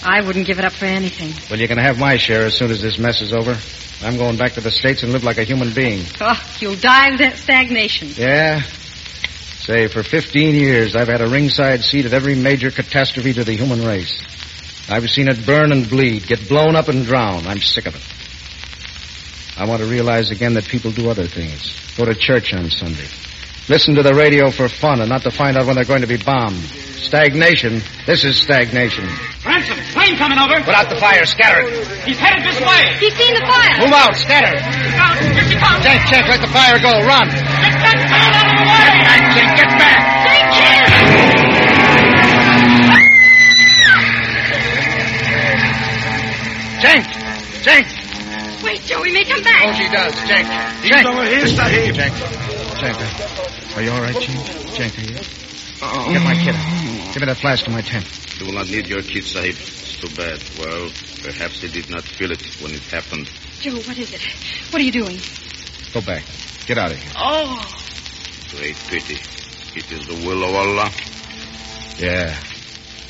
I 0.06 0.20
wouldn't 0.20 0.46
give 0.46 0.60
it 0.60 0.64
up 0.64 0.72
for 0.72 0.84
anything. 0.84 1.34
Well, 1.50 1.58
you 1.58 1.66
can 1.66 1.78
have 1.78 1.98
my 1.98 2.16
share 2.16 2.42
as 2.46 2.56
soon 2.56 2.70
as 2.70 2.80
this 2.80 2.96
mess 2.96 3.20
is 3.20 3.32
over. 3.32 3.58
I'm 4.06 4.16
going 4.16 4.36
back 4.36 4.52
to 4.52 4.60
the 4.60 4.70
States 4.70 5.02
and 5.02 5.12
live 5.12 5.24
like 5.24 5.38
a 5.38 5.42
human 5.42 5.72
being. 5.74 6.04
Oh, 6.20 6.40
you'll 6.60 6.76
die 6.76 7.08
of 7.08 7.18
that 7.18 7.36
stagnation. 7.38 8.10
Yeah? 8.14 8.62
Say, 8.62 9.88
for 9.88 10.04
15 10.04 10.54
years, 10.54 10.94
I've 10.94 11.08
had 11.08 11.20
a 11.22 11.28
ringside 11.28 11.82
seat 11.82 12.06
at 12.06 12.12
every 12.12 12.36
major 12.36 12.70
catastrophe 12.70 13.32
to 13.32 13.42
the 13.42 13.54
human 13.54 13.84
race. 13.84 14.22
I've 14.88 15.10
seen 15.10 15.26
it 15.26 15.44
burn 15.44 15.72
and 15.72 15.88
bleed, 15.90 16.28
get 16.28 16.48
blown 16.48 16.76
up 16.76 16.86
and 16.86 17.04
drown. 17.04 17.44
I'm 17.46 17.58
sick 17.58 17.86
of 17.86 17.96
it. 17.96 19.60
I 19.60 19.66
want 19.66 19.82
to 19.82 19.88
realize 19.88 20.30
again 20.30 20.54
that 20.54 20.66
people 20.66 20.92
do 20.92 21.10
other 21.10 21.26
things. 21.26 21.96
Go 21.96 22.04
to 22.04 22.14
church 22.14 22.54
on 22.54 22.70
Sunday. 22.70 23.08
Listen 23.68 23.96
to 23.96 24.02
the 24.04 24.14
radio 24.14 24.50
for 24.52 24.68
fun 24.68 25.00
and 25.00 25.08
not 25.08 25.22
to 25.22 25.30
find 25.32 25.56
out 25.56 25.66
when 25.66 25.74
they're 25.74 25.84
going 25.84 26.02
to 26.02 26.06
be 26.06 26.18
bombed. 26.18 26.62
Stagnation. 27.02 27.80
This 28.06 28.24
is 28.24 28.36
stagnation. 28.40 29.08
Ransom, 29.44 29.78
plane 30.06 30.18
coming 30.18 30.38
over. 30.38 30.62
Put 30.62 30.74
out 30.74 30.88
the 30.88 30.96
fire. 30.96 31.26
Scatter 31.26 31.66
it. 31.66 31.86
He's 32.06 32.18
headed 32.18 32.46
this 32.46 32.60
way. 32.62 32.94
He's 33.02 33.14
seen 33.14 33.34
the 33.34 33.42
fire. 33.42 33.74
Move 33.82 33.92
out. 33.92 34.14
Scatter. 34.14 34.54
Out. 34.54 35.18
Here 35.18 35.44
she 35.50 35.58
comes. 35.58 35.82
Jake, 35.82 36.06
Jake, 36.06 36.26
let 36.30 36.40
the 36.40 36.52
fire 36.54 36.78
go. 36.78 37.02
Run. 37.02 37.26
Get 37.26 37.74
that 37.82 37.98
girl 38.06 38.30
out 38.30 38.46
of 38.46 38.54
the 38.54 38.66
way. 38.70 38.86
Get 38.86 39.02
back, 39.02 39.22
Jake. 39.34 39.52
Get 39.58 39.70
back. 39.78 39.98
Jake. 46.76 47.06
Jake. 47.62 47.88
Wait, 48.62 48.80
Joe, 48.82 49.02
we 49.02 49.12
may 49.12 49.24
come 49.24 49.42
back. 49.42 49.62
Oh, 49.64 49.72
she 49.72 49.88
does. 49.88 50.14
Jake. 50.28 50.46
He's 50.82 50.90
Jake. 50.90 51.06
over 51.06 51.24
here, 51.24 51.46
Sahib. 51.46 51.94
Jake. 51.94 52.12
Jake. 52.78 53.76
Are 53.76 53.82
you 53.82 53.90
all 53.90 54.00
right, 54.00 54.16
Chief? 54.20 54.74
Jake, 54.74 54.98
are 54.98 55.02
you? 55.02 55.14
Get 56.12 56.22
my 56.22 56.34
kit. 56.34 56.54
Give 57.16 57.22
me 57.22 57.32
that 57.32 57.38
flask 57.38 57.64
to 57.64 57.70
my 57.70 57.80
tent. 57.80 58.04
You 58.38 58.44
will 58.44 58.52
not 58.52 58.68
need 58.68 58.88
your 58.88 59.00
kit, 59.00 59.24
Sahib. 59.24 59.54
It's 59.54 59.98
too 59.98 60.14
bad. 60.16 60.38
Well, 60.58 60.90
perhaps 61.22 61.62
he 61.62 61.68
did 61.68 61.88
not 61.88 62.02
feel 62.02 62.30
it 62.30 62.44
when 62.60 62.74
it 62.74 62.82
happened. 62.92 63.30
Joe, 63.58 63.76
what 63.88 63.96
is 63.96 64.12
it? 64.12 64.20
What 64.70 64.82
are 64.82 64.84
you 64.84 64.92
doing? 64.92 65.18
Go 65.94 66.02
back. 66.02 66.24
Get 66.66 66.76
out 66.76 66.92
of 66.92 66.98
here. 66.98 67.12
Oh. 67.16 67.56
Great 68.50 68.76
pity. 68.88 69.14
It 69.78 69.90
is 69.90 70.06
the 70.06 70.28
will 70.28 70.44
of 70.44 70.54
Allah. 70.56 70.90
Yeah. 71.96 72.36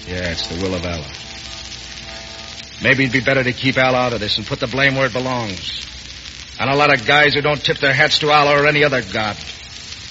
Yeah, 0.07 0.31
it's 0.31 0.47
the 0.47 0.63
will 0.63 0.77
of 0.77 0.87
Allah. 0.87 1.11
Maybe 2.85 3.07
it'd 3.07 3.13
be 3.13 3.27
better 3.27 3.43
to 3.43 3.53
keep 3.53 3.77
Al 3.77 3.97
out 3.97 4.13
of 4.13 4.21
this 4.21 4.39
and 4.39 4.47
put 4.47 4.61
the 4.61 4.69
blame 4.69 4.95
where 4.95 5.07
it 5.07 5.15
belongs. 5.15 5.85
And 6.61 6.71
a 6.71 6.77
lot 6.77 6.95
of 6.95 7.05
guys 7.07 7.35
who 7.35 7.41
don't 7.41 7.61
tip 7.61 7.79
their 7.79 7.93
hats 7.93 8.21
to 8.21 8.31
Allah 8.31 8.63
or 8.63 8.69
any 8.69 8.85
other 8.85 9.03
god. 9.03 9.37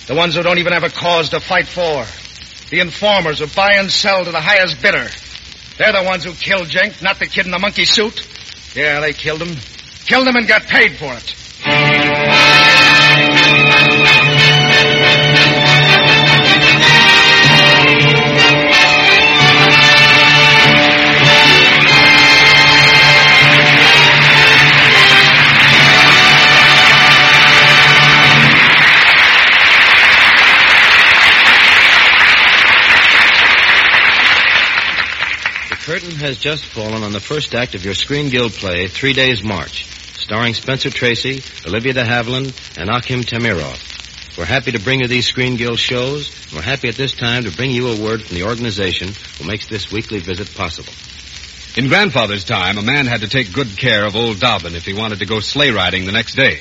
The 0.08 0.16
ones 0.16 0.36
who 0.36 0.44
don't 0.44 0.58
even 0.58 0.74
have 0.74 0.84
a 0.84 0.90
cause 0.90 1.30
to 1.30 1.40
fight 1.40 1.68
for. 1.68 2.06
The 2.70 2.80
informers 2.80 3.40
who 3.40 3.48
buy 3.48 3.74
and 3.74 3.92
sell 3.92 4.26
to 4.26 4.32
the 4.32 4.42
highest 4.42 4.82
bidder. 4.82 5.08
They're 5.78 5.94
the 5.94 6.04
ones 6.04 6.24
who 6.24 6.34
killed 6.34 6.68
Jenk, 6.68 7.02
not 7.02 7.20
the 7.20 7.28
kid 7.28 7.46
in 7.46 7.52
the 7.52 7.60
monkey 7.60 7.86
suit. 7.86 8.26
Yeah, 8.76 9.00
they 9.00 9.14
killed 9.14 9.42
him. 9.42 9.56
Killed 10.06 10.28
him 10.28 10.36
and 10.36 10.48
got 10.48 10.64
paid 10.64 10.98
for 10.98 11.14
it. 11.14 12.55
Curtain 35.96 36.16
has 36.18 36.38
just 36.38 36.66
fallen 36.66 37.04
on 37.04 37.14
the 37.14 37.22
first 37.22 37.56
act 37.56 37.74
of 37.74 37.86
your 37.86 37.94
Screen 37.94 38.28
Guild 38.28 38.52
play, 38.52 38.90
Three 38.90 39.14
Days 39.14 39.42
March, 39.42 39.86
starring 40.18 40.54
Spencer 40.54 40.90
Tracy, 40.90 41.42
Olivia 41.66 41.94
de 41.94 42.04
Havilland, 42.04 42.54
and 42.78 42.90
Akim 42.90 43.22
Tamiroff. 43.22 44.38
We're 44.38 44.44
happy 44.44 44.74
to 44.74 44.82
bring 44.82 45.00
you 45.00 45.08
these 45.08 45.26
Screen 45.26 45.56
Guild 45.56 45.80
shows, 45.80 46.36
and 46.48 46.56
we're 46.56 46.64
happy 46.64 46.90
at 46.90 46.96
this 46.96 47.14
time 47.14 47.46
to 47.46 47.56
bring 47.56 47.72
you 47.72 47.88
a 47.88 48.04
word 48.04 48.22
from 48.24 48.36
the 48.36 48.44
organization 48.44 49.14
who 49.38 49.48
makes 49.48 49.68
this 49.68 49.90
weekly 49.90 50.20
visit 50.20 50.54
possible. 50.54 50.92
In 51.82 51.88
grandfather's 51.88 52.44
time, 52.44 52.78
a 52.78 52.82
man 52.84 53.06
had 53.06 53.22
to 53.22 53.30
take 53.30 53.54
good 53.54 53.78
care 53.78 54.06
of 54.06 54.18
old 54.18 54.42
Dobbin 54.42 54.76
if 54.76 54.84
he 54.84 54.92
wanted 54.92 55.20
to 55.20 55.26
go 55.26 55.40
sleigh 55.40 55.72
riding 55.72 56.06
the 56.06 56.12
next 56.12 56.36
day. 56.36 56.60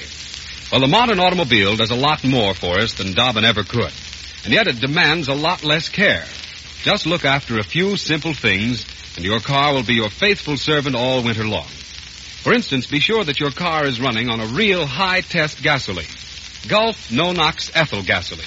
Well, 0.70 0.80
the 0.80 0.86
modern 0.86 1.18
automobile 1.18 1.74
does 1.74 1.90
a 1.90 1.96
lot 1.96 2.22
more 2.22 2.54
for 2.54 2.78
us 2.78 2.92
than 2.92 3.14
Dobbin 3.14 3.44
ever 3.44 3.64
could. 3.64 3.92
And 4.44 4.52
yet 4.52 4.68
it 4.68 4.78
demands 4.78 5.26
a 5.26 5.34
lot 5.34 5.64
less 5.64 5.88
care. 5.88 6.24
Just 6.84 7.06
look 7.06 7.24
after 7.24 7.58
a 7.58 7.64
few 7.64 7.96
simple 7.96 8.34
things, 8.34 8.84
and 9.16 9.24
your 9.24 9.40
car 9.40 9.72
will 9.72 9.84
be 9.84 9.94
your 9.94 10.10
faithful 10.10 10.56
servant 10.56 10.96
all 10.96 11.22
winter 11.22 11.46
long. 11.46 11.68
For 12.42 12.52
instance, 12.52 12.86
be 12.86 13.00
sure 13.00 13.24
that 13.24 13.40
your 13.40 13.50
car 13.50 13.86
is 13.86 14.00
running 14.00 14.28
on 14.28 14.40
a 14.40 14.46
real 14.46 14.86
high-test 14.86 15.62
gasoline. 15.62 16.06
Gulf 16.68 17.10
No-Nox 17.10 17.70
ethyl 17.74 18.02
gasoline. 18.02 18.44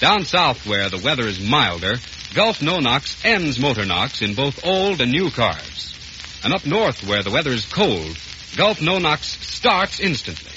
Down 0.00 0.24
south 0.24 0.66
where 0.66 0.90
the 0.90 1.00
weather 1.02 1.26
is 1.26 1.40
milder, 1.40 1.94
Gulf 2.34 2.60
No-Nox 2.60 3.24
ends 3.24 3.58
motor 3.58 3.86
knocks 3.86 4.20
in 4.20 4.34
both 4.34 4.66
old 4.66 5.00
and 5.00 5.12
new 5.12 5.30
cars. 5.30 5.94
And 6.42 6.52
up 6.52 6.66
north 6.66 7.06
where 7.06 7.22
the 7.22 7.30
weather 7.30 7.52
is 7.52 7.64
cold, 7.64 8.18
Gulf 8.56 8.82
No-Nox 8.82 9.26
starts 9.46 10.00
instantly. 10.00 10.52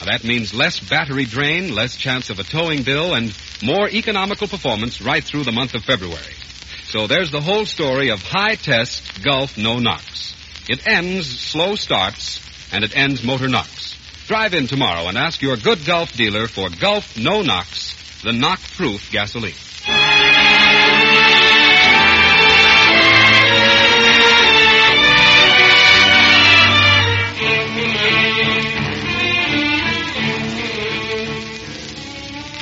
Now, 0.00 0.06
that 0.06 0.24
means 0.24 0.54
less 0.54 0.80
battery 0.80 1.24
drain, 1.24 1.74
less 1.74 1.96
chance 1.96 2.30
of 2.30 2.38
a 2.38 2.44
towing 2.44 2.82
bill, 2.82 3.14
and 3.14 3.36
more 3.62 3.88
economical 3.88 4.48
performance 4.48 5.00
right 5.00 5.22
through 5.22 5.44
the 5.44 5.52
month 5.52 5.74
of 5.74 5.84
February. 5.84 6.34
So 6.88 7.06
there's 7.06 7.30
the 7.30 7.42
whole 7.42 7.66
story 7.66 8.08
of 8.08 8.22
high 8.22 8.54
test 8.54 9.22
Gulf 9.22 9.58
No 9.58 9.78
Nox. 9.78 10.34
It 10.70 10.86
ends 10.86 11.28
slow 11.38 11.74
starts, 11.74 12.40
and 12.72 12.82
it 12.82 12.96
ends 12.96 13.22
motor 13.22 13.46
knocks. 13.46 13.94
Drive 14.26 14.54
in 14.54 14.68
tomorrow 14.68 15.06
and 15.06 15.18
ask 15.18 15.42
your 15.42 15.58
good 15.58 15.84
Gulf 15.84 16.14
dealer 16.14 16.46
for 16.46 16.70
Gulf 16.70 17.18
No 17.18 17.42
Nox, 17.42 18.22
the 18.22 18.32
knock 18.32 18.60
proof 18.74 19.10
gasoline. 19.12 19.52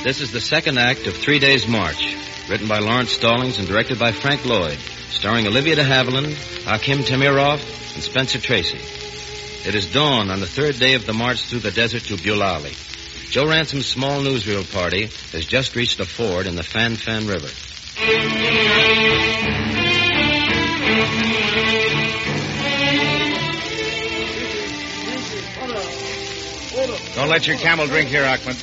This 0.03 0.19
is 0.19 0.33
the 0.33 0.41
second 0.41 0.77
act 0.77 1.07
of 1.07 1.15
Three 1.15 1.39
Days 1.39 1.65
March, 1.65 2.17
written 2.49 2.67
by 2.67 2.79
Laurence 2.79 3.11
Stallings 3.11 3.59
and 3.59 3.67
directed 3.67 3.99
by 3.99 4.11
Frank 4.11 4.45
Lloyd, 4.45 4.77
starring 5.09 5.47
Olivia 5.47 5.75
de 5.75 5.83
Havilland, 5.83 6.35
Akim 6.67 6.99
Tamiroff, 6.99 7.93
and 7.93 8.03
Spencer 8.03 8.39
Tracy. 8.39 8.79
It 9.67 9.75
is 9.75 9.91
dawn 9.91 10.29
on 10.29 10.39
the 10.39 10.47
third 10.47 10.79
day 10.79 10.93
of 10.93 11.05
the 11.05 11.13
march 11.13 11.41
through 11.41 11.59
the 11.59 11.71
desert 11.71 12.03
to 12.03 12.15
Bulali. 12.15 12.75
Joe 13.29 13.45
Ransom's 13.45 13.85
small 13.85 14.21
newsreel 14.21 14.71
party 14.71 15.07
has 15.33 15.45
just 15.45 15.75
reached 15.75 15.99
a 15.99 16.05
ford 16.05 16.47
in 16.47 16.55
the 16.55 16.63
Fan 16.63 16.95
Fan 16.95 17.27
River. 17.27 17.49
Don't 27.15 27.29
let 27.29 27.47
your 27.47 27.57
camel 27.57 27.87
drink 27.87 28.09
here, 28.09 28.23
Ahmed. 28.23 28.55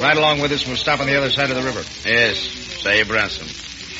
Ride 0.00 0.16
along 0.18 0.40
with 0.40 0.52
us 0.52 0.62
and 0.62 0.68
we'll 0.68 0.76
stop 0.76 1.00
on 1.00 1.06
the 1.06 1.16
other 1.16 1.30
side 1.30 1.50
of 1.50 1.56
the 1.56 1.62
river. 1.62 1.82
Yes, 2.04 2.38
Sahib 2.82 3.10
Ransom. 3.10 3.46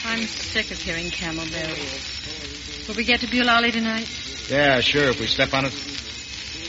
I'm 0.05 0.27
sick 0.27 0.71
of 0.71 0.79
hearing 0.81 1.11
camel 1.11 1.47
bells. 1.47 2.87
Will 2.87 2.95
we 2.95 3.05
get 3.05 3.21
to 3.21 3.27
Bulali 3.27 3.73
tonight? 3.73 4.09
Yeah, 4.51 4.81
sure, 4.81 5.09
if 5.09 5.19
we 5.19 5.27
step 5.27 5.55
on 5.55 5.65
it. 5.65 5.75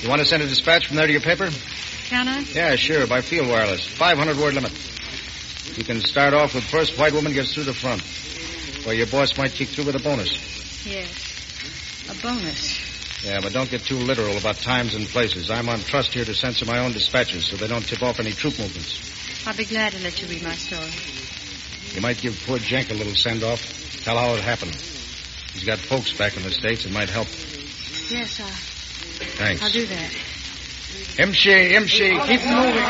You 0.02 0.10
want 0.10 0.22
to 0.22 0.26
send 0.26 0.44
a 0.44 0.48
dispatch 0.48 0.88
from 0.88 0.96
there 0.98 1.08
to 1.08 1.12
your 1.12 1.22
paper? 1.22 1.50
Can 2.06 2.28
I? 2.28 2.40
Yeah, 2.40 2.76
sure, 2.76 3.06
by 3.06 3.22
field 3.22 3.50
wireless. 3.50 3.86
500 3.86 4.38
word 4.38 4.54
limit. 4.54 4.72
You 5.78 5.84
can 5.84 6.00
start 6.02 6.34
off 6.34 6.56
with 6.56 6.64
first 6.64 6.98
white 6.98 7.14
woman 7.14 7.34
gets 7.34 7.54
through 7.54 7.66
the 7.66 7.74
front. 7.74 8.02
Or 8.88 8.94
your 8.94 9.08
boss 9.08 9.38
might 9.38 9.52
kick 9.52 9.68
through 9.70 9.86
with 9.86 9.96
a 9.96 10.00
bonus. 10.00 10.86
Yes. 10.86 11.12
A 12.10 12.22
bonus. 12.22 12.77
Yeah, 13.24 13.40
but 13.42 13.52
don't 13.52 13.70
get 13.70 13.82
too 13.82 13.98
literal 13.98 14.38
about 14.38 14.58
times 14.58 14.94
and 14.96 15.06
places. 15.06 15.50
I'm 15.50 15.70
on 15.70 15.80
trust 15.80 16.14
here 16.14 16.26
to 16.26 16.34
censor 16.34 16.66
my 16.66 16.80
own 16.80 16.92
dispatches 16.92 17.46
so 17.46 17.56
they 17.58 17.68
don't 17.68 17.86
tip 17.86 18.04
off 18.04 18.20
any 18.20 18.32
troop 18.32 18.60
movements. 18.60 19.48
I'll 19.48 19.56
be 19.56 19.66
glad 19.66 19.94
to 19.94 20.04
let 20.04 20.22
you 20.22 20.28
read 20.28 20.44
my 20.44 20.56
story. 20.56 20.92
You 21.96 22.02
might 22.02 22.20
give 22.20 22.42
poor 22.46 22.60
Jenk 22.60 22.92
a 22.92 22.94
little 22.94 23.16
send 23.16 23.44
off. 23.44 24.04
Tell 24.04 24.18
how 24.18 24.34
it 24.36 24.42
happened. 24.42 24.76
He's 25.54 25.64
got 25.64 25.80
folks 25.80 26.14
back 26.14 26.38
in 26.38 26.44
the 26.44 26.52
States 26.52 26.86
and 26.86 26.94
might 26.94 27.10
help. 27.10 27.28
Yes, 28.10 28.40
I'll, 28.40 28.48
Thanks. 29.38 29.64
I'll 29.64 29.72
do 29.72 29.86
that. 29.88 30.12
Imshi, 31.18 31.72
Imshi, 31.72 32.26
keep 32.28 32.42
moving. 32.46 32.84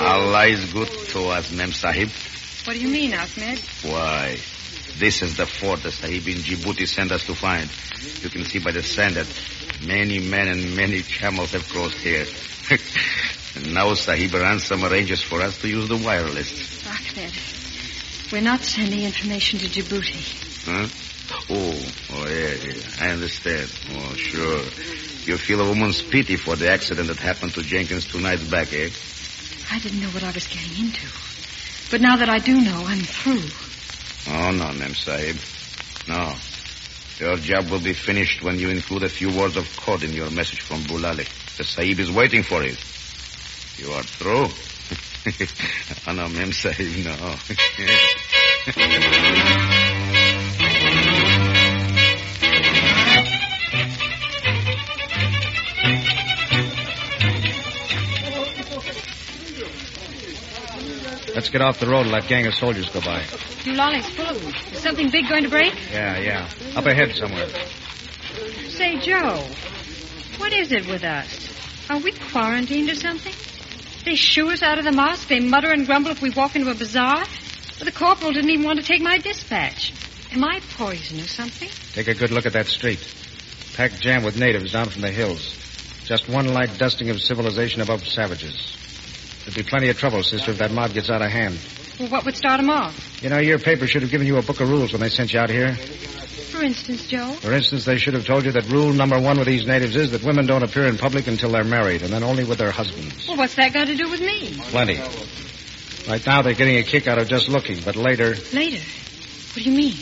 Allah 0.00 0.46
is 0.46 0.72
good 0.72 0.88
to 0.88 1.26
us, 1.28 1.50
Mem 1.50 1.72
Sahib. 1.72 2.10
What 2.64 2.74
do 2.74 2.80
you 2.80 2.88
mean, 2.88 3.12
Ahmed? 3.12 3.58
Why, 3.82 4.38
this 4.98 5.22
is 5.22 5.36
the 5.36 5.46
fort 5.46 5.82
the 5.82 5.90
Sahib 5.92 6.26
in 6.28 6.38
Djibouti 6.38 6.86
sent 6.86 7.12
us 7.12 7.26
to 7.26 7.34
find. 7.34 7.68
You 8.22 8.30
can 8.30 8.44
see 8.44 8.58
by 8.58 8.72
the 8.72 8.82
sand 8.82 9.16
that 9.16 9.26
many 9.86 10.18
men 10.18 10.48
and 10.48 10.76
many 10.76 11.02
camels 11.02 11.52
have 11.52 11.68
crossed 11.68 11.98
here. 11.98 12.24
and 13.54 13.74
now 13.74 13.92
Sahib 13.94 14.32
Ransom 14.32 14.84
arranges 14.84 15.22
for 15.22 15.42
us 15.42 15.60
to 15.60 15.68
use 15.68 15.88
the 15.88 15.96
wireless. 15.96 16.86
Ahmed, 16.86 17.32
we're 18.32 18.42
not 18.42 18.60
sending 18.60 19.02
information 19.02 19.58
to 19.60 19.66
Djibouti. 19.66 20.64
Huh? 20.64 20.88
Oh, 21.50 21.92
oh, 22.12 22.26
yeah, 22.28 22.54
yeah. 22.54 22.82
I 23.00 23.10
understand. 23.10 23.70
Oh, 23.92 24.14
sure. 24.14 24.58
You 25.26 25.36
feel 25.36 25.60
a 25.60 25.68
woman's 25.68 26.02
pity 26.02 26.36
for 26.36 26.56
the 26.56 26.70
accident 26.70 27.08
that 27.08 27.18
happened 27.18 27.52
to 27.54 27.62
Jenkins 27.62 28.06
two 28.06 28.20
nights 28.20 28.44
back, 28.48 28.72
eh? 28.72 28.90
I 29.70 29.78
didn't 29.80 30.00
know 30.00 30.08
what 30.10 30.22
I 30.22 30.30
was 30.30 30.46
getting 30.46 30.86
into. 30.86 31.06
But 31.90 32.00
now 32.00 32.16
that 32.16 32.28
I 32.28 32.38
do 32.38 32.60
know, 32.60 32.84
I'm 32.86 33.00
through. 33.00 33.65
Oh, 34.28 34.50
no, 34.50 34.72
Mem 34.72 34.94
Sahib. 34.94 35.36
No. 36.08 36.32
Your 37.18 37.36
job 37.36 37.70
will 37.70 37.80
be 37.80 37.94
finished 37.94 38.42
when 38.42 38.58
you 38.58 38.68
include 38.70 39.04
a 39.04 39.08
few 39.08 39.30
words 39.30 39.56
of 39.56 39.66
code 39.76 40.02
in 40.02 40.12
your 40.12 40.30
message 40.30 40.60
from 40.60 40.82
Bulali. 40.82 41.26
The 41.56 41.64
Sahib 41.64 42.00
is 42.00 42.10
waiting 42.10 42.42
for 42.42 42.62
it. 42.62 42.76
You 43.78 43.92
are 43.92 44.02
through. 44.02 44.48
oh, 46.06 46.12
no, 46.12 46.28
Mem 46.28 46.52
Sahib, 46.52 47.04
no. 47.04 47.36
Let's 61.36 61.50
get 61.50 61.60
off 61.60 61.78
the 61.78 61.86
road 61.86 62.00
and 62.00 62.12
let 62.12 62.28
gang 62.28 62.46
of 62.46 62.54
soldiers 62.54 62.88
go 62.88 63.02
by. 63.02 63.20
Bulali's 63.20 64.08
full 64.08 64.24
of 64.24 64.40
them. 64.42 64.54
Is 64.72 64.80
something 64.80 65.10
big 65.10 65.28
going 65.28 65.42
to 65.42 65.50
break? 65.50 65.74
Yeah, 65.92 66.18
yeah. 66.18 66.48
Up 66.74 66.86
ahead 66.86 67.14
somewhere. 67.14 67.46
Say, 68.70 68.98
Joe, 69.00 69.44
what 70.38 70.54
is 70.54 70.72
it 70.72 70.88
with 70.88 71.04
us? 71.04 71.90
Are 71.90 71.98
we 71.98 72.12
quarantined 72.12 72.88
or 72.88 72.94
something? 72.94 73.34
They 74.06 74.14
shoo 74.14 74.48
us 74.48 74.62
out 74.62 74.78
of 74.78 74.86
the 74.86 74.92
mosque. 74.92 75.28
They 75.28 75.40
mutter 75.40 75.70
and 75.70 75.84
grumble 75.84 76.10
if 76.10 76.22
we 76.22 76.30
walk 76.30 76.56
into 76.56 76.70
a 76.70 76.74
bazaar. 76.74 77.18
But 77.18 77.84
the 77.84 77.92
corporal 77.92 78.32
didn't 78.32 78.48
even 78.48 78.64
want 78.64 78.80
to 78.80 78.86
take 78.86 79.02
my 79.02 79.18
dispatch. 79.18 79.92
Am 80.32 80.42
I 80.42 80.60
poison 80.78 81.20
or 81.20 81.28
something? 81.28 81.68
Take 81.92 82.08
a 82.08 82.14
good 82.14 82.30
look 82.30 82.46
at 82.46 82.54
that 82.54 82.66
street. 82.66 83.06
Packed 83.74 84.00
jam 84.00 84.22
with 84.22 84.38
natives 84.38 84.72
down 84.72 84.88
from 84.88 85.02
the 85.02 85.10
hills. 85.10 85.54
Just 86.06 86.30
one 86.30 86.54
light 86.54 86.78
dusting 86.78 87.10
of 87.10 87.20
civilization 87.20 87.82
above 87.82 88.08
savages. 88.08 88.72
There'd 89.46 89.54
be 89.54 89.62
plenty 89.62 89.88
of 89.90 89.96
trouble, 89.98 90.24
sister, 90.24 90.50
if 90.50 90.58
that 90.58 90.72
mob 90.72 90.92
gets 90.92 91.08
out 91.08 91.22
of 91.22 91.30
hand. 91.30 91.56
Well, 92.00 92.08
what 92.08 92.24
would 92.24 92.36
start 92.36 92.58
them 92.58 92.68
off? 92.68 93.22
You 93.22 93.30
know, 93.30 93.38
your 93.38 93.60
paper 93.60 93.86
should 93.86 94.02
have 94.02 94.10
given 94.10 94.26
you 94.26 94.38
a 94.38 94.42
book 94.42 94.60
of 94.60 94.68
rules 94.68 94.92
when 94.92 95.00
they 95.00 95.08
sent 95.08 95.32
you 95.32 95.38
out 95.38 95.50
here. 95.50 95.72
For 95.74 96.64
instance, 96.64 97.06
Joe? 97.06 97.30
For 97.30 97.52
instance, 97.52 97.84
they 97.84 97.96
should 97.96 98.14
have 98.14 98.26
told 98.26 98.44
you 98.44 98.50
that 98.52 98.68
rule 98.68 98.92
number 98.92 99.20
one 99.20 99.38
with 99.38 99.46
these 99.46 99.64
natives 99.64 99.94
is 99.94 100.10
that 100.10 100.24
women 100.24 100.46
don't 100.46 100.64
appear 100.64 100.86
in 100.86 100.98
public 100.98 101.28
until 101.28 101.52
they're 101.52 101.62
married, 101.62 102.02
and 102.02 102.12
then 102.12 102.24
only 102.24 102.42
with 102.42 102.58
their 102.58 102.72
husbands. 102.72 103.28
Well, 103.28 103.36
what's 103.36 103.54
that 103.54 103.72
got 103.72 103.86
to 103.86 103.94
do 103.94 104.10
with 104.10 104.20
me? 104.20 104.56
Plenty. 104.70 104.98
Right 106.08 106.26
now, 106.26 106.42
they're 106.42 106.54
getting 106.54 106.78
a 106.78 106.82
kick 106.82 107.06
out 107.06 107.18
of 107.18 107.28
just 107.28 107.48
looking, 107.48 107.78
but 107.84 107.94
later, 107.94 108.34
Later. 108.52 108.82
What 109.54 109.62
do 109.64 109.70
you 109.70 109.76
mean? 109.76 109.96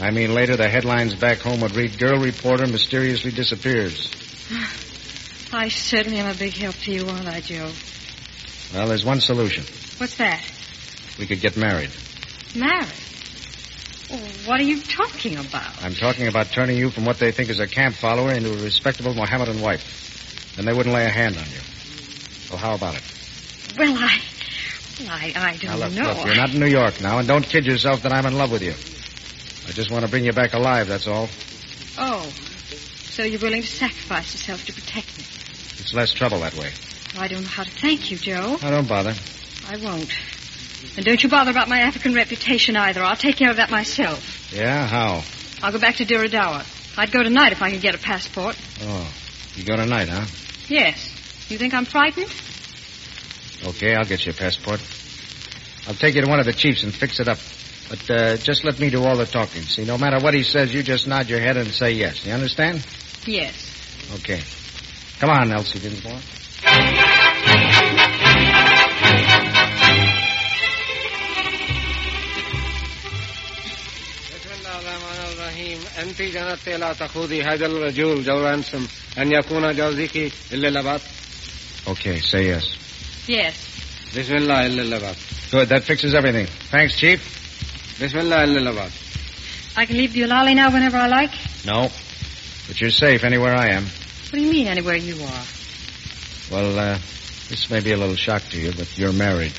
I 0.00 0.10
mean 0.10 0.34
later, 0.34 0.56
the 0.56 0.68
headlines 0.68 1.14
back 1.14 1.38
home 1.38 1.60
would 1.60 1.76
read 1.76 1.98
Girl 1.98 2.18
Reporter 2.18 2.66
Mysteriously 2.66 3.30
Disappears. 3.30 4.10
I 5.52 5.68
certainly 5.68 6.18
am 6.18 6.34
a 6.34 6.34
big 6.38 6.54
help 6.54 6.74
to 6.76 6.92
you, 6.92 7.06
aren't 7.06 7.28
I, 7.28 7.40
Joe? 7.40 7.70
Well, 8.72 8.88
there's 8.88 9.04
one 9.04 9.20
solution. 9.20 9.64
What's 9.98 10.16
that? 10.16 10.42
We 11.18 11.26
could 11.26 11.40
get 11.40 11.56
married. 11.56 11.90
Married? 12.54 12.88
What 14.44 14.60
are 14.60 14.64
you 14.64 14.82
talking 14.82 15.36
about? 15.36 15.82
I'm 15.82 15.94
talking 15.94 16.28
about 16.28 16.52
turning 16.52 16.76
you 16.76 16.90
from 16.90 17.04
what 17.04 17.18
they 17.18 17.32
think 17.32 17.50
is 17.50 17.58
a 17.58 17.66
camp 17.66 17.96
follower 17.96 18.32
into 18.32 18.52
a 18.52 18.62
respectable 18.62 19.14
Mohammedan 19.14 19.60
wife. 19.60 20.54
Then 20.56 20.64
they 20.64 20.72
wouldn't 20.72 20.94
lay 20.94 21.04
a 21.04 21.10
hand 21.10 21.36
on 21.36 21.44
you. 21.44 21.60
Well, 22.50 22.58
how 22.58 22.74
about 22.74 22.94
it? 22.94 23.02
Well, 23.76 23.96
I. 23.98 24.20
Well, 25.00 25.08
I, 25.10 25.32
I 25.36 25.56
don't 25.56 25.64
now, 25.64 25.86
look, 25.86 25.92
know. 25.92 26.12
look, 26.14 26.26
you're 26.26 26.36
not 26.36 26.54
in 26.54 26.60
New 26.60 26.66
York 26.66 27.00
now, 27.00 27.18
and 27.18 27.28
don't 27.28 27.44
kid 27.44 27.66
yourself 27.66 28.02
that 28.02 28.12
I'm 28.12 28.24
in 28.26 28.38
love 28.38 28.50
with 28.52 28.62
you. 28.62 28.72
I 29.68 29.72
just 29.72 29.90
want 29.90 30.04
to 30.04 30.10
bring 30.10 30.24
you 30.24 30.32
back 30.32 30.54
alive, 30.54 30.88
that's 30.88 31.06
all. 31.06 31.28
Oh. 31.98 32.22
So 33.10 33.22
you're 33.22 33.40
willing 33.40 33.62
to 33.62 33.68
sacrifice 33.68 34.32
yourself 34.34 34.64
to 34.66 34.72
protect 34.72 35.18
me? 35.18 35.24
It's 35.78 35.92
less 35.92 36.12
trouble 36.12 36.40
that 36.40 36.54
way. 36.54 36.72
I 37.14 37.28
don't 37.28 37.42
know 37.42 37.48
how 37.48 37.64
to 37.64 37.70
thank 37.70 38.10
you, 38.10 38.18
Joe. 38.18 38.58
I 38.60 38.70
don't 38.70 38.88
bother. 38.88 39.14
I 39.66 39.76
won't. 39.76 40.10
And 40.96 41.04
don't 41.04 41.22
you 41.22 41.28
bother 41.28 41.50
about 41.50 41.68
my 41.68 41.80
African 41.80 42.14
reputation 42.14 42.76
either. 42.76 43.02
I'll 43.02 43.16
take 43.16 43.36
care 43.36 43.50
of 43.50 43.56
that 43.56 43.70
myself. 43.70 44.52
Yeah, 44.52 44.86
how? 44.86 45.22
I'll 45.62 45.72
go 45.72 45.78
back 45.78 45.96
to 45.96 46.04
Dire 46.04 46.28
Dawa. 46.28 46.64
I'd 46.98 47.12
go 47.12 47.22
tonight 47.22 47.52
if 47.52 47.60
I 47.62 47.70
could 47.70 47.80
get 47.82 47.94
a 47.94 47.98
passport. 47.98 48.56
Oh, 48.82 49.12
you 49.54 49.64
go 49.64 49.76
tonight, 49.76 50.08
huh? 50.08 50.24
Yes. 50.68 51.12
You 51.48 51.58
think 51.58 51.74
I'm 51.74 51.84
frightened? 51.84 52.32
Okay, 53.64 53.94
I'll 53.94 54.04
get 54.06 54.24
you 54.26 54.32
a 54.32 54.34
passport. 54.34 54.80
I'll 55.86 55.94
take 55.94 56.14
you 56.14 56.22
to 56.22 56.28
one 56.28 56.40
of 56.40 56.46
the 56.46 56.52
chiefs 56.52 56.82
and 56.82 56.94
fix 56.94 57.20
it 57.20 57.28
up. 57.28 57.38
But 57.88 58.10
uh, 58.10 58.36
just 58.38 58.64
let 58.64 58.80
me 58.80 58.90
do 58.90 59.04
all 59.04 59.16
the 59.16 59.26
talking. 59.26 59.62
See, 59.62 59.84
no 59.84 59.96
matter 59.96 60.18
what 60.20 60.34
he 60.34 60.42
says, 60.42 60.74
you 60.74 60.82
just 60.82 61.06
nod 61.06 61.28
your 61.28 61.38
head 61.40 61.56
and 61.56 61.72
say 61.72 61.92
yes. 61.92 62.24
You 62.26 62.32
understand? 62.32 62.84
Yes. 63.26 63.54
Okay. 64.16 64.42
Come 65.20 65.30
on, 65.30 65.52
Elsie 65.52 65.78
Dinsmore. 65.78 66.18
أنت 75.99 76.21
جنت 76.21 76.69
لا 76.69 76.93
تخوضي 76.93 77.43
هذا 77.43 77.65
الرجل 77.65 78.23
جو 78.23 78.39
رانسم 78.41 78.87
أن 79.17 79.31
يكون 79.31 79.75
جوزك 79.75 80.31
إلا 80.53 80.79
لبات 80.79 81.01
Okay, 81.87 82.19
say 82.19 82.45
yes. 82.45 82.63
Yes. 83.27 83.55
بسم 84.17 84.35
الله 84.35 84.65
إلا 84.65 84.95
لبات 84.95 85.15
Good, 85.51 85.69
that 85.69 85.83
fixes 85.83 86.13
everything. 86.13 86.47
Thanks, 86.71 86.95
Chief. 86.99 87.19
بسم 88.01 88.17
الله 88.19 88.43
إلا 88.43 88.59
لبات 88.69 88.91
I 89.77 89.85
can 89.85 89.97
leave 89.97 90.11
Bulali 90.11 90.53
now 90.55 90.69
whenever 90.71 90.97
I 90.97 91.07
like? 91.07 91.31
No. 91.65 91.89
But 92.67 92.79
you're 92.81 92.91
safe 92.91 93.23
anywhere 93.23 93.55
I 93.55 93.67
am. 93.69 93.83
What 93.83 94.31
do 94.33 94.41
you 94.41 94.51
mean, 94.51 94.67
anywhere 94.67 94.95
you 94.95 95.15
are? 95.23 95.43
Well, 96.51 96.77
uh, 96.79 96.97
this 97.49 97.69
may 97.69 97.79
be 97.79 97.91
a 97.93 97.97
little 97.97 98.15
shock 98.15 98.43
to 98.49 98.59
you, 98.59 98.71
but 98.73 98.97
you're 98.97 99.13
married. 99.13 99.53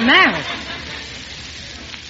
Married? 0.00 0.44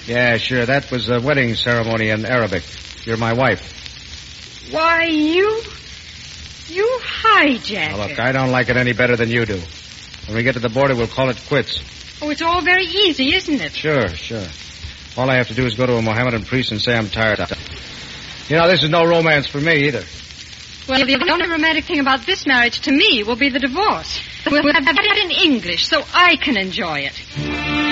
Yeah, 0.05 0.37
sure. 0.37 0.65
That 0.65 0.89
was 0.91 1.09
a 1.09 1.19
wedding 1.19 1.55
ceremony 1.55 2.09
in 2.09 2.25
Arabic. 2.25 2.63
You're 3.04 3.16
my 3.16 3.32
wife. 3.32 4.70
Why, 4.70 5.04
you. 5.04 5.62
You 6.68 7.00
hijacked 7.02 7.90
Now, 7.90 8.06
look. 8.06 8.18
I 8.18 8.32
don't 8.32 8.50
like 8.50 8.68
it 8.68 8.76
any 8.76 8.92
better 8.92 9.16
than 9.16 9.28
you 9.28 9.44
do. 9.44 9.60
When 10.26 10.36
we 10.36 10.42
get 10.42 10.54
to 10.54 10.60
the 10.60 10.68
border, 10.68 10.94
we'll 10.94 11.08
call 11.08 11.28
it 11.28 11.42
quits. 11.48 11.80
Oh, 12.22 12.30
it's 12.30 12.40
all 12.40 12.60
very 12.62 12.84
easy, 12.84 13.34
isn't 13.34 13.60
it? 13.60 13.72
Sure, 13.72 14.08
sure. 14.08 14.46
All 15.16 15.28
I 15.28 15.36
have 15.36 15.48
to 15.48 15.54
do 15.54 15.66
is 15.66 15.74
go 15.74 15.86
to 15.86 15.96
a 15.96 16.02
Mohammedan 16.02 16.44
priest 16.44 16.70
and 16.70 16.80
say 16.80 16.96
I'm 16.96 17.08
tired. 17.08 17.40
You 18.48 18.56
know, 18.56 18.68
this 18.68 18.82
is 18.82 18.90
no 18.90 19.04
romance 19.04 19.46
for 19.46 19.60
me 19.60 19.88
either. 19.88 20.04
Well, 20.88 21.04
the 21.04 21.30
only 21.30 21.48
romantic 21.48 21.84
thing 21.84 22.00
about 22.00 22.24
this 22.26 22.46
marriage 22.46 22.80
to 22.82 22.92
me 22.92 23.22
will 23.24 23.36
be 23.36 23.50
the 23.50 23.58
divorce. 23.58 24.20
We'll 24.50 24.62
have 24.62 24.96
it 24.98 25.24
in 25.24 25.30
English 25.30 25.86
so 25.86 26.02
I 26.14 26.36
can 26.36 26.56
enjoy 26.56 27.00
it. 27.00 27.91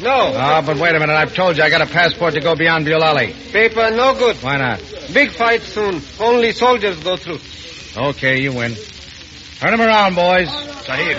No, 0.00 0.32
no. 0.32 0.36
Ah, 0.36 0.62
but 0.64 0.76
wait 0.78 0.94
a 0.94 1.00
minute. 1.00 1.14
I've 1.14 1.34
told 1.34 1.56
you 1.56 1.62
I 1.62 1.70
got 1.70 1.82
a 1.82 1.86
passport 1.86 2.34
to 2.34 2.40
go 2.40 2.54
beyond 2.54 2.86
Bulali. 2.86 3.52
Paper 3.52 3.90
no 3.90 4.14
good. 4.14 4.36
Why 4.36 4.56
not? 4.56 4.78
Big 5.12 5.30
fight 5.32 5.62
soon. 5.62 6.02
Only 6.20 6.52
soldiers 6.52 6.98
go 7.02 7.16
through. 7.16 7.38
Okay, 7.96 8.40
you 8.40 8.52
win. 8.52 8.74
Turn 9.58 9.74
him 9.74 9.80
around, 9.80 10.14
boys. 10.14 10.50
Sahib. 10.84 11.18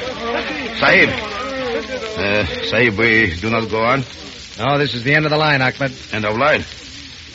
Sahib. 0.78 1.10
Uh, 2.18 2.46
Sahib, 2.66 2.98
we 2.98 3.36
do 3.40 3.50
not 3.50 3.70
go 3.70 3.84
on? 3.84 4.04
No, 4.58 4.78
this 4.78 4.94
is 4.94 5.04
the 5.04 5.14
end 5.14 5.26
of 5.26 5.32
the 5.32 5.38
line, 5.38 5.62
Ahmed. 5.62 5.94
End 6.12 6.26
of 6.26 6.38
line? 6.38 6.64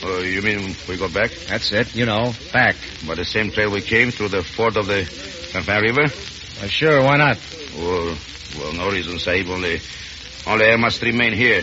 Oh, 0.03 0.21
you 0.21 0.43
mean 0.43 0.77
we 0.89 0.97
go 0.97 1.09
back? 1.09 1.31
That's 1.49 1.73
it. 1.73 1.95
You 1.95 2.05
know, 2.07 2.33
back. 2.53 2.77
By 3.07 3.15
the 3.15 3.25
same 3.25 3.51
trail 3.51 3.71
we 3.71 3.81
came 3.81 4.11
through 4.11 4.29
the 4.29 4.43
ford 4.43 4.77
of 4.77 4.87
the 4.87 5.09
Campana 5.53 5.81
River? 5.81 6.03
Uh, 6.05 6.69
sure, 6.69 7.03
why 7.03 7.17
not? 7.17 7.39
Well, 7.77 8.17
well, 8.59 8.73
no 8.75 8.91
reason, 8.91 9.19
Sahib. 9.19 9.49
Only, 9.49 9.81
only 10.47 10.67
I 10.67 10.77
must 10.77 11.03
remain 11.03 11.33
here. 11.33 11.63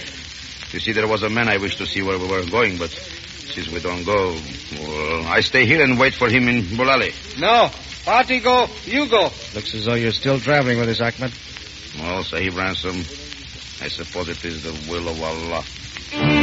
You 0.71 0.79
see, 0.79 0.91
there 0.93 1.07
was 1.07 1.23
a 1.23 1.29
man 1.29 1.49
I 1.49 1.57
wished 1.57 1.77
to 1.79 1.85
see 1.85 2.01
where 2.01 2.17
we 2.17 2.27
were 2.27 2.45
going, 2.45 2.77
but 2.77 2.89
since 2.91 3.69
we 3.69 3.79
don't 3.79 4.03
go, 4.03 4.35
well, 4.79 5.27
I 5.27 5.41
stay 5.41 5.65
here 5.65 5.83
and 5.83 5.99
wait 5.99 6.13
for 6.13 6.29
him 6.29 6.47
in 6.47 6.63
Bulali. 6.63 7.13
No. 7.39 7.69
Party 8.05 8.39
go, 8.39 8.67
you 8.85 9.07
go. 9.07 9.31
Looks 9.53 9.75
as 9.75 9.85
though 9.85 9.93
you're 9.93 10.11
still 10.11 10.39
traveling 10.39 10.79
with 10.79 10.89
us, 10.89 11.01
Ahmed. 11.01 11.31
Well, 11.99 12.23
Sahib 12.23 12.55
Ransom, 12.55 12.95
I 13.81 13.89
suppose 13.89 14.29
it 14.29 14.43
is 14.43 14.63
the 14.63 14.91
will 14.91 15.07
of 15.07 15.21
Allah. 15.21 16.40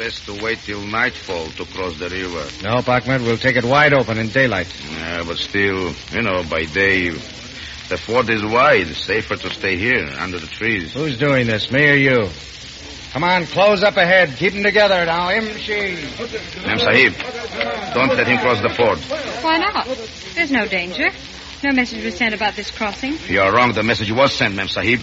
Best 0.00 0.24
to 0.24 0.42
wait 0.42 0.58
till 0.60 0.80
nightfall 0.80 1.46
to 1.48 1.64
cross 1.66 1.98
the 1.98 2.08
river. 2.08 2.42
No, 2.62 2.80
Ahmed, 2.90 3.20
we'll 3.20 3.36
take 3.36 3.56
it 3.56 3.66
wide 3.66 3.92
open 3.92 4.16
in 4.16 4.28
daylight. 4.30 4.66
Yeah, 4.92 5.24
but 5.24 5.36
still, 5.36 5.92
you 6.10 6.22
know, 6.22 6.42
by 6.42 6.64
day, 6.64 7.10
the 7.10 7.98
ford 7.98 8.30
is 8.30 8.42
wide. 8.42 8.86
Safer 8.86 9.36
to 9.36 9.50
stay 9.50 9.76
here 9.76 10.08
under 10.18 10.38
the 10.38 10.46
trees. 10.46 10.94
Who's 10.94 11.18
doing 11.18 11.46
this, 11.46 11.70
me 11.70 11.86
or 11.86 11.96
you? 11.96 12.30
Come 13.12 13.24
on, 13.24 13.44
close 13.44 13.82
up 13.82 13.98
ahead. 13.98 14.30
Keep 14.38 14.54
them 14.54 14.62
together 14.62 15.04
now. 15.04 15.28
Imshi. 15.28 16.66
Mem 16.66 16.78
Sahib, 16.78 17.12
don't 17.92 18.16
let 18.16 18.26
him 18.26 18.38
cross 18.38 18.62
the 18.62 18.70
ford. 18.70 18.98
Why 19.44 19.58
not? 19.58 19.86
There's 20.34 20.50
no 20.50 20.66
danger. 20.66 21.10
No 21.62 21.72
message 21.72 22.02
was 22.02 22.16
sent 22.16 22.34
about 22.34 22.56
this 22.56 22.70
crossing. 22.70 23.18
You 23.28 23.42
are 23.42 23.54
wrong. 23.54 23.74
The 23.74 23.82
message 23.82 24.10
was 24.10 24.32
sent, 24.32 24.54
Mem 24.54 24.68
Sahib. 24.68 25.02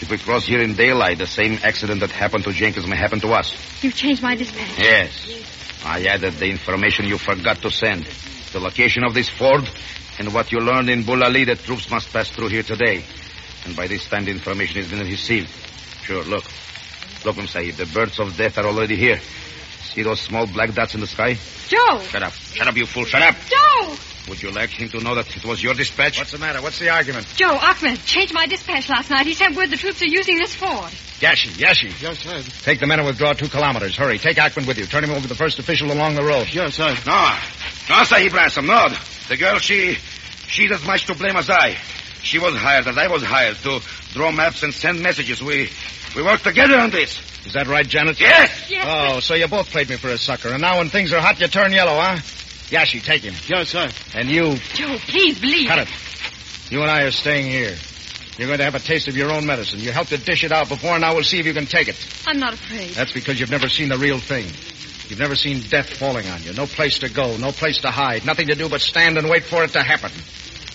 If 0.00 0.10
we 0.10 0.16
cross 0.18 0.46
here 0.46 0.60
in 0.60 0.74
daylight, 0.74 1.18
the 1.18 1.26
same 1.26 1.58
accident 1.62 2.00
that 2.00 2.10
happened 2.10 2.44
to 2.44 2.52
Jenkins 2.52 2.86
may 2.86 2.96
happen 2.96 3.20
to 3.20 3.28
us. 3.32 3.54
You've 3.82 3.94
changed 3.94 4.22
my 4.22 4.34
dispatch. 4.34 4.78
Yes. 4.78 5.28
I 5.84 6.04
added 6.04 6.34
the 6.34 6.46
information 6.46 7.06
you 7.06 7.18
forgot 7.18 7.60
to 7.62 7.70
send. 7.70 8.04
The 8.52 8.60
location 8.60 9.04
of 9.04 9.12
this 9.12 9.28
ford 9.28 9.68
and 10.18 10.32
what 10.32 10.52
you 10.52 10.58
learned 10.58 10.90
in 10.90 11.02
Bulali 11.02 11.46
that 11.46 11.58
troops 11.60 11.90
must 11.90 12.12
pass 12.12 12.30
through 12.30 12.48
here 12.48 12.62
today. 12.62 13.04
And 13.64 13.76
by 13.76 13.86
this 13.86 14.08
time 14.08 14.24
the 14.24 14.30
information 14.30 14.80
is 14.80 14.88
been 14.90 15.00
received. 15.00 15.50
Sure, 16.02 16.24
look. 16.24 16.44
Look, 17.24 17.36
Mem 17.36 17.46
Sahib, 17.46 17.74
the 17.74 17.86
birds 17.86 18.18
of 18.18 18.36
death 18.36 18.56
are 18.56 18.66
already 18.66 18.96
here. 18.96 19.20
See 19.82 20.02
those 20.02 20.20
small 20.20 20.46
black 20.46 20.72
dots 20.72 20.94
in 20.94 21.00
the 21.00 21.06
sky? 21.06 21.36
Joe! 21.68 22.00
Shut 22.00 22.22
up. 22.22 22.32
Shut 22.32 22.66
up, 22.66 22.76
you 22.76 22.86
fool. 22.86 23.04
Shut 23.04 23.22
up. 23.22 23.36
Joe! 23.46 23.96
Would 24.30 24.40
you 24.44 24.52
like 24.52 24.70
him 24.70 24.88
to 24.90 25.00
know 25.00 25.16
that 25.16 25.36
it 25.36 25.44
was 25.44 25.60
your 25.60 25.74
dispatch? 25.74 26.18
What's 26.18 26.30
the 26.30 26.38
matter? 26.38 26.62
What's 26.62 26.78
the 26.78 26.88
argument? 26.88 27.26
Joe, 27.34 27.50
Ahmed 27.50 27.98
changed 28.04 28.32
my 28.32 28.46
dispatch 28.46 28.88
last 28.88 29.10
night. 29.10 29.26
He 29.26 29.34
sent 29.34 29.56
word 29.56 29.70
the 29.70 29.76
troops 29.76 30.00
are 30.02 30.06
using 30.06 30.38
this 30.38 30.54
ford. 30.54 30.92
Yashi, 31.18 31.50
Yashi. 31.58 32.00
Yes, 32.00 32.20
sir. 32.20 32.40
Take 32.62 32.78
the 32.78 32.86
men 32.86 33.00
and 33.00 33.08
withdraw 33.08 33.32
two 33.32 33.48
kilometers. 33.48 33.96
Hurry. 33.96 34.18
Take 34.18 34.36
Ackman 34.36 34.68
with 34.68 34.78
you. 34.78 34.86
Turn 34.86 35.02
him 35.02 35.10
over 35.10 35.22
to 35.22 35.26
the 35.26 35.34
first 35.34 35.58
official 35.58 35.90
along 35.90 36.14
the 36.14 36.22
road. 36.22 36.46
Yes, 36.52 36.76
sir. 36.76 36.96
No. 37.08 37.38
No, 37.88 38.04
Sahib 38.04 38.32
Ransom, 38.32 38.66
no. 38.66 38.88
The 39.28 39.36
girl, 39.36 39.58
she... 39.58 39.98
She's 40.46 40.70
as 40.70 40.84
much 40.86 41.06
to 41.06 41.14
blame 41.16 41.34
as 41.34 41.50
I. 41.50 41.76
She 42.22 42.38
was 42.38 42.54
hired, 42.54 42.86
as 42.86 42.96
I 42.96 43.08
was 43.08 43.24
hired, 43.24 43.56
to 43.58 43.80
draw 44.12 44.30
maps 44.30 44.62
and 44.62 44.72
send 44.72 45.02
messages. 45.02 45.42
We... 45.42 45.70
We 46.14 46.22
worked 46.22 46.44
together 46.44 46.76
on 46.78 46.90
this. 46.90 47.20
Is 47.46 47.54
that 47.54 47.66
right, 47.66 47.86
Janet? 47.86 48.20
Yes! 48.20 48.70
Yes. 48.70 48.86
Oh, 48.88 49.20
so 49.20 49.34
you 49.34 49.48
both 49.48 49.70
played 49.70 49.88
me 49.88 49.96
for 49.96 50.08
a 50.08 50.18
sucker, 50.18 50.50
and 50.50 50.60
now 50.60 50.78
when 50.78 50.88
things 50.88 51.12
are 51.12 51.20
hot, 51.20 51.40
you 51.40 51.48
turn 51.48 51.72
yellow, 51.72 51.98
huh? 52.00 52.18
Yashi, 52.70 53.02
take 53.02 53.22
him. 53.22 53.34
Yes, 53.46 53.70
sir. 53.70 53.90
And 54.14 54.28
you, 54.28 54.56
Joe, 54.74 54.96
please 54.98 55.40
believe. 55.40 55.68
cut 55.68 55.80
it. 55.80 55.88
You 56.70 56.82
and 56.82 56.90
I 56.90 57.02
are 57.02 57.10
staying 57.10 57.50
here. 57.50 57.76
You're 58.38 58.46
going 58.46 58.58
to 58.58 58.64
have 58.64 58.76
a 58.76 58.80
taste 58.80 59.08
of 59.08 59.16
your 59.16 59.32
own 59.32 59.44
medicine. 59.44 59.80
You 59.80 59.92
helped 59.92 60.10
to 60.10 60.18
dish 60.18 60.44
it 60.44 60.52
out 60.52 60.68
before, 60.68 60.92
and 60.92 61.00
now 61.00 61.14
we'll 61.14 61.24
see 61.24 61.40
if 61.40 61.46
you 61.46 61.52
can 61.52 61.66
take 61.66 61.88
it. 61.88 61.96
I'm 62.26 62.38
not 62.38 62.54
afraid. 62.54 62.90
That's 62.92 63.12
because 63.12 63.38
you've 63.38 63.50
never 63.50 63.68
seen 63.68 63.88
the 63.88 63.98
real 63.98 64.18
thing. 64.18 64.46
You've 65.10 65.18
never 65.18 65.34
seen 65.34 65.60
death 65.68 65.92
falling 65.92 66.28
on 66.28 66.42
you. 66.44 66.52
No 66.52 66.66
place 66.66 67.00
to 67.00 67.10
go, 67.10 67.36
no 67.36 67.50
place 67.50 67.78
to 67.78 67.90
hide, 67.90 68.24
nothing 68.24 68.46
to 68.46 68.54
do 68.54 68.68
but 68.68 68.80
stand 68.80 69.18
and 69.18 69.28
wait 69.28 69.42
for 69.42 69.64
it 69.64 69.72
to 69.72 69.82
happen. 69.82 70.12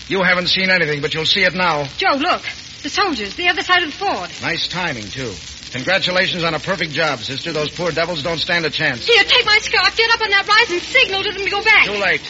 You 0.10 0.21
haven't 0.21 0.47
seen 0.47 0.69
anything, 0.69 1.01
but 1.01 1.13
you'll 1.13 1.25
see 1.25 1.43
it 1.43 1.55
now. 1.55 1.86
Joe, 1.97 2.17
look. 2.17 2.41
The 2.84 2.89
soldiers, 2.89 3.36
the 3.36 3.47
other 3.47 3.63
side 3.63 3.84
of 3.84 3.89
the 3.89 3.97
ford. 3.97 4.29
Nice 4.41 4.67
timing, 4.67 5.05
too. 5.05 5.34
Congratulations 5.75 6.45
on 6.45 6.53
a 6.53 6.59
perfect 6.59 6.93
job, 6.93 7.19
sister. 7.19 7.51
Those 7.51 7.69
poor 7.69 7.91
devils 7.91 8.23
don't 8.23 8.39
stand 8.39 8.63
a 8.63 8.69
chance. 8.69 9.05
Here, 9.05 9.21
take 9.25 9.45
my 9.45 9.59
scarf, 9.59 9.97
get 9.97 10.09
up 10.09 10.21
on 10.21 10.29
that 10.29 10.47
rise, 10.47 10.71
and 10.71 10.81
signal 10.81 11.21
to 11.21 11.33
them 11.33 11.43
to 11.43 11.49
go 11.51 11.61
back. 11.61 11.83
Too 11.83 11.99
late. 11.99 12.23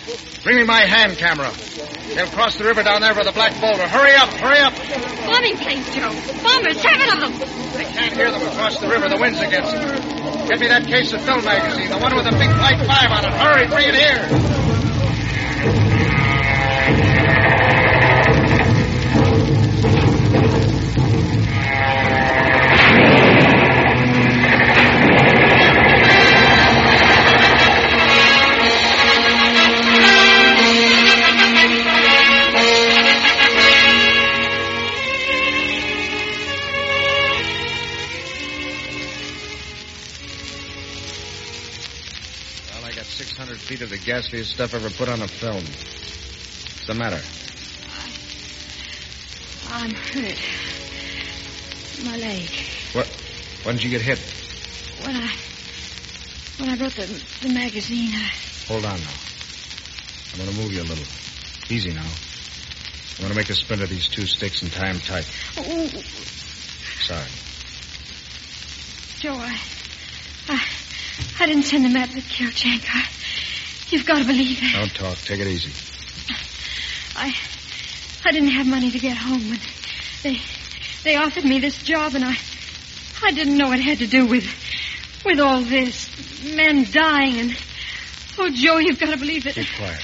Bring 0.43 0.57
me 0.57 0.63
my 0.65 0.81
hand 0.81 1.15
camera. 1.19 1.53
They'll 2.15 2.25
cross 2.33 2.57
the 2.57 2.63
river 2.63 2.81
down 2.81 3.01
there 3.01 3.13
by 3.13 3.23
the 3.23 3.31
Black 3.31 3.53
Boulder. 3.61 3.87
Hurry 3.87 4.15
up, 4.15 4.29
hurry 4.41 4.57
up. 4.57 4.73
Bombing 5.29 5.57
planes, 5.57 5.85
Joe. 5.93 6.09
Bombers, 6.41 6.81
seven 6.81 7.05
of 7.13 7.21
them. 7.21 7.33
I 7.77 7.83
can't 7.85 8.17
hear 8.17 8.31
them 8.31 8.41
across 8.41 8.79
the 8.79 8.87
river. 8.89 9.09
The 9.09 9.21
wind's 9.21 9.39
against 9.39 9.71
them. 9.77 9.93
Get 10.49 10.59
me 10.59 10.67
that 10.67 10.87
case 10.87 11.13
of 11.13 11.21
film 11.21 11.45
magazine, 11.45 11.91
the 11.91 11.99
one 11.99 12.15
with 12.15 12.25
the 12.25 12.31
big 12.31 12.49
white 12.49 12.81
five 12.81 13.13
on 13.13 13.25
it. 13.25 13.33
Hurry, 13.37 13.67
bring 13.69 13.89
it 13.89 13.93
here. 13.93 14.25
Gassiest 44.15 44.45
stuff 44.45 44.73
ever 44.73 44.89
put 44.89 45.09
on 45.09 45.21
a 45.21 45.27
film. 45.27 45.55
What's 45.55 46.87
the 46.87 46.93
matter? 46.93 47.19
I'm 49.69 49.91
hurt. 49.91 50.39
My 52.05 52.15
leg. 52.15 52.49
What? 52.93 53.07
When 53.63 53.75
did 53.75 53.83
you 53.83 53.89
get 53.89 54.01
hit? 54.01 54.19
When 55.03 55.17
I. 55.17 55.35
When 56.59 56.69
I 56.69 56.77
wrote 56.81 56.95
the, 56.95 57.07
the 57.41 57.53
magazine, 57.53 58.11
I. 58.15 58.31
Hold 58.67 58.85
on 58.85 58.97
now. 58.97 59.17
I'm 60.31 60.39
going 60.39 60.49
to 60.49 60.61
move 60.61 60.71
you 60.71 60.81
a 60.81 60.87
little. 60.87 61.05
Easy 61.69 61.91
now. 61.91 61.99
I'm 61.99 63.21
going 63.21 63.31
to 63.31 63.35
make 63.35 63.49
a 63.49 63.55
splint 63.55 63.81
of 63.81 63.89
these 63.89 64.07
two 64.07 64.25
sticks 64.25 64.61
and 64.61 64.71
tie 64.71 64.93
them 64.93 65.01
tight. 65.01 65.29
Oh, 65.57 65.87
Sorry. 67.01 67.27
Joe, 69.19 69.35
I. 69.35 69.59
I. 70.47 70.63
I 71.39 71.47
didn't 71.47 71.63
send 71.63 71.83
the 71.83 71.89
map 71.89 72.09
Jank. 72.09 72.85
I, 72.93 73.03
you've 73.89 74.05
got 74.05 74.19
to 74.19 74.25
believe 74.25 74.59
it. 74.61 74.73
Don't 74.73 74.93
talk. 74.93 75.17
Take 75.19 75.39
it 75.39 75.47
easy. 75.47 75.71
I. 77.15 77.35
I 78.27 78.31
didn't 78.31 78.49
have 78.49 78.67
money 78.67 78.91
to 78.91 78.99
get 78.99 79.17
home, 79.17 79.51
and 79.51 79.61
they. 80.23 80.39
They 81.03 81.15
offered 81.15 81.45
me 81.45 81.59
this 81.59 81.77
job, 81.83 82.15
and 82.15 82.25
I. 82.25 82.35
I 83.23 83.31
didn't 83.31 83.57
know 83.57 83.71
it 83.71 83.79
had 83.79 83.99
to 83.99 84.07
do 84.07 84.25
with. 84.25 84.45
with 85.25 85.39
all 85.39 85.61
this. 85.61 86.09
Men 86.55 86.85
dying, 86.91 87.39
and. 87.39 87.57
Oh, 88.37 88.49
Joe, 88.49 88.77
you've 88.77 88.99
got 88.99 89.11
to 89.11 89.17
believe 89.17 89.47
it. 89.47 89.55
Keep 89.55 89.67
quiet. 89.77 90.01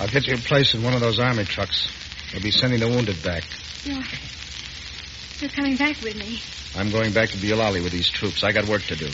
I'll 0.00 0.08
get 0.08 0.26
you 0.26 0.34
a 0.34 0.38
place 0.38 0.74
in 0.74 0.82
one 0.82 0.94
of 0.94 1.00
those 1.00 1.18
army 1.20 1.44
trucks. 1.44 1.88
They'll 2.32 2.42
be 2.42 2.50
sending 2.50 2.80
the 2.80 2.88
wounded 2.88 3.22
back. 3.22 3.44
You're. 3.84 4.02
You're 5.40 5.50
coming 5.50 5.76
back 5.76 6.00
with 6.02 6.16
me. 6.16 6.40
I'm 6.76 6.90
going 6.90 7.12
back 7.12 7.30
to 7.30 7.36
Biolali 7.38 7.82
with 7.82 7.92
these 7.92 8.08
troops. 8.08 8.44
I 8.44 8.52
got 8.52 8.66
work 8.68 8.82
to 8.82 8.96
do. 8.96 9.08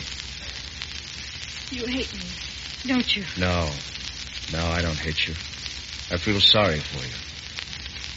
You 1.70 1.86
hate 1.86 2.12
me, 2.14 2.20
don't 2.86 3.16
you? 3.16 3.24
No. 3.38 3.70
No, 4.52 4.64
I 4.66 4.82
don't 4.82 4.98
hate 4.98 5.26
you. 5.26 5.34
I 6.10 6.18
feel 6.18 6.40
sorry 6.40 6.78
for 6.78 7.04
you. 7.04 7.14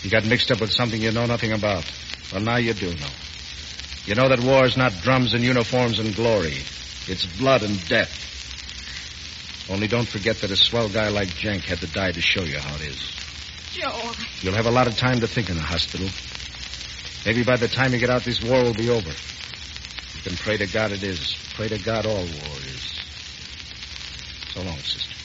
You 0.04 0.10
got 0.10 0.26
mixed 0.30 0.52
up 0.52 0.62
with 0.62 0.72
something 0.72 1.02
you 1.02 1.12
know 1.12 1.26
nothing 1.26 1.52
about. 1.52 1.86
Well, 2.32 2.42
now 2.42 2.58
you 2.58 2.74
do 2.74 2.88
know. 2.88 3.14
You 4.06 4.16
know 4.16 4.30
that 4.30 4.40
war 4.40 4.66
is 4.66 4.78
not 4.78 4.94
drums 5.02 5.34
and 5.34 5.44
uniforms 5.44 6.00
and 6.00 6.16
glory. 6.16 6.58
It's 7.08 7.26
blood 7.26 7.64
and 7.64 7.84
death. 7.88 8.10
Only 9.70 9.88
don't 9.88 10.08
forget 10.08 10.38
that 10.38 10.52
a 10.52 10.56
swell 10.56 10.90
guy 10.90 11.10
like 11.10 11.30
Jenk 11.30 11.64
had 11.64 11.80
to 11.80 11.88
die 11.88 12.12
to 12.12 12.22
show 12.22 12.42
you 12.42 12.58
how 12.60 12.76
it 12.76 12.82
is. 12.82 13.12
Joe. 13.72 14.12
You'll 14.42 14.56
have 14.56 14.66
a 14.66 14.72
lot 14.72 14.88
of 14.88 14.98
time 14.98 15.20
to 15.20 15.28
think 15.28 15.50
in 15.50 15.56
the 15.56 15.62
hospital. 15.62 16.08
Maybe 17.26 17.44
by 17.44 17.58
the 17.58 17.68
time 17.68 17.94
you 17.94 18.00
get 18.00 18.10
out, 18.10 18.24
this 18.24 18.42
war 18.42 18.64
will 18.64 18.74
be 18.74 18.90
over. 18.90 19.10
You 19.10 20.22
can 20.24 20.36
pray 20.38 20.58
to 20.58 20.66
God 20.68 20.92
it 20.92 21.04
is. 21.04 21.36
Pray 21.54 21.68
to 21.68 21.78
God 21.78 22.06
all 22.06 22.16
war 22.16 22.58
is. 22.66 22.99
So 24.50 24.62
long, 24.64 24.78
sister. 24.78 25.16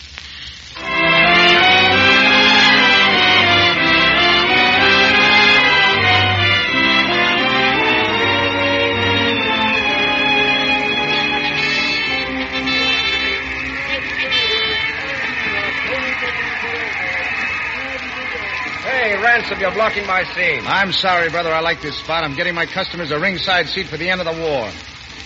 Hey, 18.83 19.17
Ransom, 19.17 19.59
you're 19.61 19.73
blocking 19.73 20.07
my 20.07 20.25
scene. 20.35 20.63
I'm 20.67 20.93
sorry, 20.93 21.31
brother. 21.31 21.53
I 21.53 21.61
like 21.61 21.81
this 21.81 21.97
spot. 21.97 22.25
I'm 22.25 22.35
getting 22.35 22.55
my 22.55 22.67
customers 22.67 23.11
a 23.11 23.19
ringside 23.19 23.69
seat 23.69 23.87
for 23.87 23.97
the 23.97 24.09
end 24.11 24.21
of 24.21 24.27
the 24.27 24.41
war. 24.43 24.71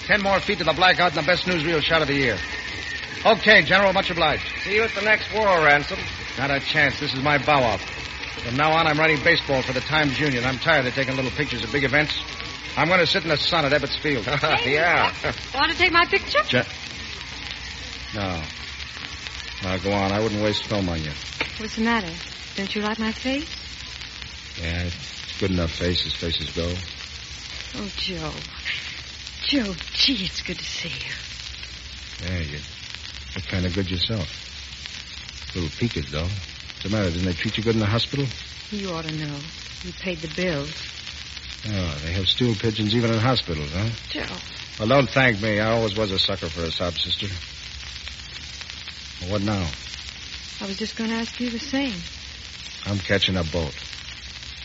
Ten 0.07 0.23
more 0.23 0.41
feet 0.41 0.59
to 0.59 0.65
the 0.65 0.73
blackout 0.73 1.17
and 1.17 1.23
the 1.23 1.27
best 1.27 1.45
newsreel 1.45 1.81
shot 1.83 2.03
of 2.03 2.09
the 2.09 2.15
year. 2.15 2.39
Okay, 3.25 3.63
General. 3.63 3.93
Much 3.93 4.11
obliged. 4.11 4.45
See 4.65 4.75
you 4.75 4.83
at 4.83 4.95
the 4.95 5.03
next 5.03 5.33
war, 5.35 5.47
Ransom. 5.47 5.99
Not 6.39 6.51
a 6.51 6.61
chance. 6.61 7.01
This 7.01 7.15
is 7.15 7.23
my 7.23 7.39
bow 7.39 7.63
off. 7.63 7.83
From 8.45 8.57
now 8.57 8.73
on, 8.73 8.87
I'm 8.87 8.99
writing 8.99 9.23
baseball 9.23 9.63
for 9.63 9.73
the 9.73 9.81
Times 9.81 10.19
Union. 10.21 10.45
I'm 10.45 10.59
tired 10.59 10.87
of 10.87 10.95
taking 10.95 11.17
little 11.17 11.31
pictures 11.33 11.65
of 11.65 11.73
big 11.73 11.85
events. 11.85 12.15
I'm 12.77 12.87
going 12.87 13.01
to 13.01 13.07
sit 13.07 13.25
in 13.25 13.29
the 13.29 13.37
sun 13.37 13.65
at 13.65 13.73
Ebbets 13.73 13.99
Field. 14.01 14.25
yeah. 14.67 15.13
Want 15.55 15.73
to 15.73 15.77
take 15.77 15.93
my 15.93 16.05
picture? 16.07 16.43
Je- 16.47 16.63
no. 18.15 18.41
Now, 19.65 19.79
go 19.79 19.93
on. 19.93 20.13
I 20.13 20.21
wouldn't 20.21 20.41
waste 20.43 20.65
film 20.65 20.89
on 20.89 21.03
you. 21.03 21.11
What's 21.59 21.75
the 21.77 21.83
matter? 21.83 22.13
Don't 22.55 22.73
you 22.75 22.83
like 22.83 22.99
my 23.01 23.11
face? 23.13 23.49
Yeah, 24.61 24.85
it's 24.85 25.39
good 25.41 25.51
enough 25.51 25.73
face 25.73 26.07
as 26.07 26.15
faces 26.15 26.51
go. 26.51 26.73
Oh, 27.77 27.91
Joe. 27.97 28.33
Joe, 29.43 29.75
gee, 29.93 30.25
it's 30.25 30.43
good 30.43 30.59
to 30.59 30.65
see 30.65 30.89
you. 30.89 32.29
Yeah, 32.29 32.39
you 32.41 32.59
look 33.35 33.45
kind 33.47 33.67
of 33.67 33.75
good 33.75 33.91
yourself. 33.91 34.29
A 35.55 35.59
little 35.59 35.77
peaked, 35.79 36.11
though. 36.11 36.23
What's 36.23 36.83
the 36.83 36.89
matter? 36.91 37.11
Didn't 37.11 37.25
they 37.25 37.33
treat 37.33 37.57
you 37.57 37.65
good 37.65 37.75
in 37.75 37.81
the 37.81 37.87
hospital? 37.87 38.27
You 38.71 38.91
ought 38.93 39.05
to 39.05 39.15
know. 39.15 39.37
You 39.83 39.93
paid 39.93 40.19
the 40.19 40.35
bills. 40.35 40.73
Oh, 41.67 41.99
they 42.05 42.13
have 42.13 42.29
stool 42.29 42.55
pigeons 42.55 42.95
even 42.95 43.11
in 43.11 43.19
hospitals, 43.19 43.71
huh? 43.73 43.89
Joe. 44.11 44.35
Well, 44.79 44.89
don't 44.89 45.09
thank 45.11 45.41
me. 45.41 45.59
I 45.59 45.73
always 45.73 45.97
was 45.97 46.11
a 46.13 46.19
sucker 46.19 46.49
for 46.49 46.63
a 46.63 46.71
sob 46.71 46.95
sister. 46.95 47.27
Well, 49.21 49.33
what 49.33 49.43
now? 49.43 49.67
I 50.61 50.67
was 50.67 50.77
just 50.77 50.97
going 50.97 51.11
to 51.11 51.17
ask 51.17 51.41
you 51.41 51.51
the 51.51 51.59
same. 51.59 51.95
I'm 52.87 52.99
catching 52.99 53.37
a 53.37 53.45
boat. 53.45 53.75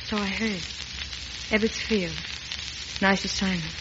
So 0.06 0.18
I 0.18 0.28
heard. 0.28 0.62
Ebbets 1.50 1.82
Field. 1.82 2.14
Nice 3.02 3.26
assignment. 3.26 3.74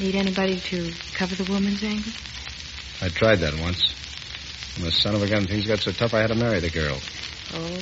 Need 0.00 0.14
anybody 0.14 0.60
to 0.60 0.92
cover 1.14 1.34
the 1.34 1.50
woman's 1.50 1.82
angle? 1.82 2.12
I 3.00 3.08
tried 3.08 3.40
that 3.40 3.58
once. 3.60 3.94
And 4.76 4.84
the 4.84 4.92
son 4.92 5.14
of 5.14 5.22
a 5.22 5.28
gun, 5.28 5.46
things 5.46 5.66
got 5.66 5.80
so 5.80 5.92
tough 5.92 6.14
I 6.14 6.20
had 6.20 6.28
to 6.28 6.34
marry 6.34 6.60
the 6.60 6.70
girl. 6.70 6.98
Oh, 7.54 7.78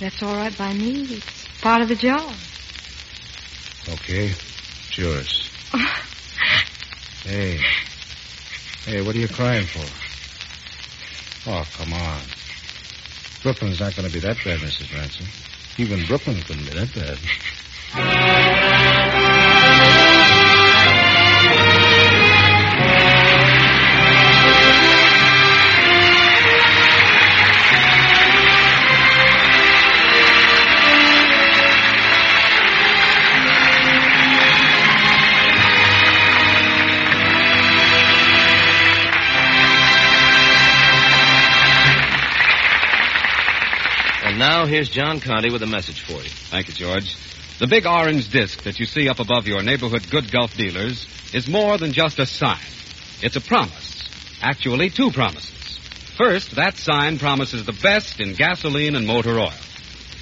that's 0.00 0.22
all 0.22 0.34
right 0.34 0.56
by 0.56 0.72
me. 0.72 1.02
It's 1.02 1.46
part 1.60 1.82
of 1.82 1.88
the 1.88 1.96
job. 1.96 2.32
Okay. 3.88 4.26
It's 4.26 4.98
yours. 4.98 5.50
hey. 7.24 7.60
Hey, 8.84 9.02
what 9.02 9.14
are 9.14 9.18
you 9.18 9.28
crying 9.28 9.66
for? 9.66 11.50
Oh, 11.50 11.64
come 11.76 11.92
on. 11.92 12.20
Brooklyn's 13.42 13.80
not 13.80 13.94
going 13.96 14.06
to 14.08 14.12
be 14.12 14.20
that 14.20 14.36
bad, 14.44 14.60
Mrs. 14.60 14.94
Ransom. 14.94 15.26
Even 15.78 16.04
Brooklyn 16.06 16.40
couldn't 16.42 16.64
be 16.64 16.74
that 16.74 16.94
bad. 16.94 17.18
here's 44.68 44.88
John 44.88 45.20
Conte 45.20 45.50
with 45.50 45.62
a 45.62 45.66
message 45.66 46.02
for 46.02 46.22
you. 46.22 46.28
Thank 46.28 46.68
you, 46.68 46.74
George. 46.74 47.16
The 47.58 47.66
big 47.66 47.86
orange 47.86 48.30
disc 48.30 48.62
that 48.62 48.78
you 48.78 48.86
see 48.86 49.08
up 49.08 49.18
above 49.18 49.48
your 49.48 49.62
neighborhood 49.62 50.08
good 50.10 50.30
Gulf 50.30 50.56
dealers 50.56 51.06
is 51.34 51.48
more 51.48 51.76
than 51.78 51.92
just 51.92 52.18
a 52.18 52.26
sign. 52.26 52.60
It's 53.20 53.36
a 53.36 53.40
promise. 53.40 54.08
Actually, 54.40 54.90
two 54.90 55.10
promises. 55.10 55.78
First, 56.16 56.56
that 56.56 56.76
sign 56.76 57.18
promises 57.18 57.64
the 57.64 57.72
best 57.72 58.20
in 58.20 58.34
gasoline 58.34 58.94
and 58.94 59.06
motor 59.06 59.38
oil. 59.38 59.52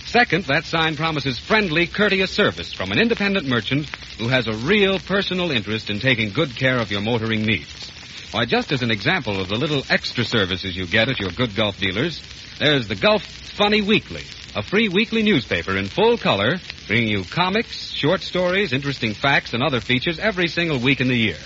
Second, 0.07 0.45
that 0.45 0.65
sign 0.65 0.97
promises 0.97 1.39
friendly, 1.39 1.87
courteous 1.87 2.31
service 2.31 2.73
from 2.73 2.93
an 2.93 2.99
independent 2.99 3.47
merchant 3.47 3.89
who 4.19 4.29
has 4.29 4.47
a 4.47 4.55
real 4.55 4.99
personal 4.99 5.51
interest 5.51 5.91
in 5.91 6.01
taking 6.01 6.31
good 6.31 6.57
care 6.57 6.79
of 6.79 6.91
your 6.91 7.03
motoring 7.03 7.43
needs. 7.43 7.91
Why, 8.31 8.45
just 8.45 8.73
as 8.73 8.83
an 8.83 8.91
example 8.91 9.41
of 9.41 9.49
the 9.49 9.57
little 9.57 9.83
extra 9.91 10.25
services 10.25 10.77
you 10.77 10.87
get 10.87 11.09
at 11.09 11.19
your 11.19 11.31
good 11.31 11.55
Gulf 11.55 11.79
dealers, 11.79 12.23
there's 12.59 12.89
the 12.89 12.95
Gulf 12.95 13.25
Funny 13.25 13.83
Weekly, 13.83 14.25
a 14.57 14.63
free 14.63 14.89
weekly 14.89 15.23
newspaper 15.23 15.77
in 15.77 15.87
full 15.87 16.17
color, 16.17 16.57
bringing 16.87 17.11
you 17.11 17.25
comics, 17.25 17.93
short 17.93 18.23
stories, 18.23 18.73
interesting 18.73 19.13
facts, 19.13 19.53
and 19.53 19.63
other 19.63 19.81
features 19.81 20.19
every 20.19 20.49
single 20.49 20.79
week 20.79 21.03
in 21.03 21.09
the 21.09 21.15
year. 21.15 21.37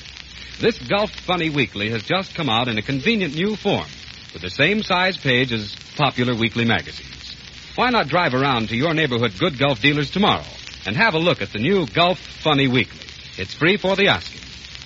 This 0.60 0.78
Gulf 0.78 1.10
Funny 1.10 1.50
Weekly 1.50 1.90
has 1.90 2.04
just 2.04 2.36
come 2.36 2.48
out 2.48 2.68
in 2.68 2.78
a 2.78 2.82
convenient 2.82 3.34
new 3.34 3.56
form, 3.56 3.88
with 4.32 4.42
the 4.42 4.50
same 4.50 4.84
size 4.84 5.16
page 5.16 5.52
as 5.52 5.74
popular 5.96 6.36
weekly 6.36 6.64
magazines. 6.64 7.34
Why 7.74 7.90
not 7.90 8.06
drive 8.06 8.32
around 8.32 8.68
to 8.68 8.76
your 8.76 8.94
neighborhood 8.94 9.32
good 9.40 9.58
Gulf 9.58 9.80
dealers 9.80 10.12
tomorrow 10.12 10.44
and 10.86 10.96
have 10.96 11.14
a 11.14 11.18
look 11.18 11.42
at 11.42 11.52
the 11.52 11.58
new 11.58 11.88
Gulf 11.88 12.20
Funny 12.20 12.68
Weekly? 12.68 13.06
It's 13.36 13.54
free 13.54 13.76
for 13.76 13.96
the 13.96 14.06
asking. 14.06 14.42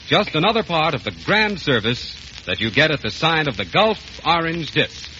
Just 0.06 0.34
another 0.34 0.62
part 0.62 0.94
of 0.94 1.04
the 1.04 1.14
grand 1.26 1.60
service 1.60 2.16
that 2.46 2.60
you 2.60 2.70
get 2.70 2.90
at 2.90 3.02
the 3.02 3.10
sign 3.10 3.48
of 3.48 3.58
the 3.58 3.66
Gulf 3.66 3.98
Orange 4.26 4.70
Disc. 4.70 5.10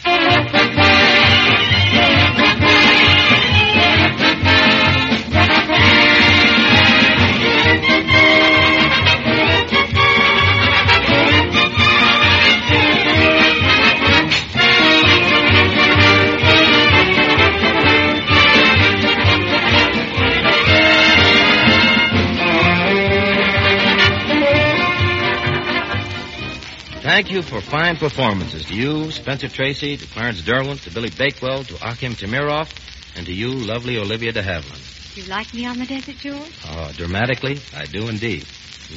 Thank 27.15 27.31
you 27.31 27.43
for 27.43 27.61
fine 27.61 27.97
performances 27.97 28.65
to 28.65 28.75
you, 28.75 29.13
Spencer 29.13 29.47
Tracy, 29.49 29.97
to 29.97 30.05
Clarence 30.05 30.43
Derwent, 30.43 30.81
to 30.83 30.91
Billy 30.91 31.11
Bakewell, 31.11 31.63
to 31.63 31.75
Akim 31.77 32.17
Tamiroff, 32.17 32.69
and 33.15 33.25
to 33.27 33.33
you, 33.33 33.51
lovely 33.53 33.99
Olivia 33.99 34.33
de 34.33 34.43
Havilland. 34.43 35.17
You 35.17 35.23
like 35.27 35.55
me 35.55 35.65
on 35.65 35.79
the 35.79 35.87
desert, 35.87 36.17
George? 36.17 36.51
Oh, 36.67 36.91
dramatically, 36.97 37.61
I 37.73 37.85
do 37.87 38.09
indeed. 38.09 38.45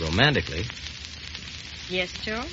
Romantically, 0.02 0.66
Yes, 1.90 2.12
George. 2.24 2.50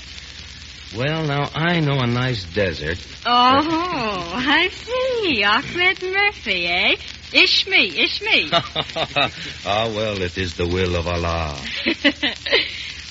well, 0.94 1.24
now 1.24 1.48
I 1.55 1.81
know 1.81 1.98
a 1.98 2.07
nice 2.07 2.44
desert. 2.44 2.98
Oh, 3.24 4.33
I 4.35 4.68
see. 4.68 5.44
Ahmed 5.44 6.03
Murphy, 6.03 6.66
eh? 6.66 6.96
Ish 7.33 7.66
me, 7.68 8.03
ish 8.03 8.20
me. 8.20 8.50
ah, 8.53 9.90
well, 9.96 10.20
it 10.20 10.37
is 10.37 10.57
the 10.57 10.68
will 10.68 10.94
of 10.94 11.07
Allah. 11.09 11.57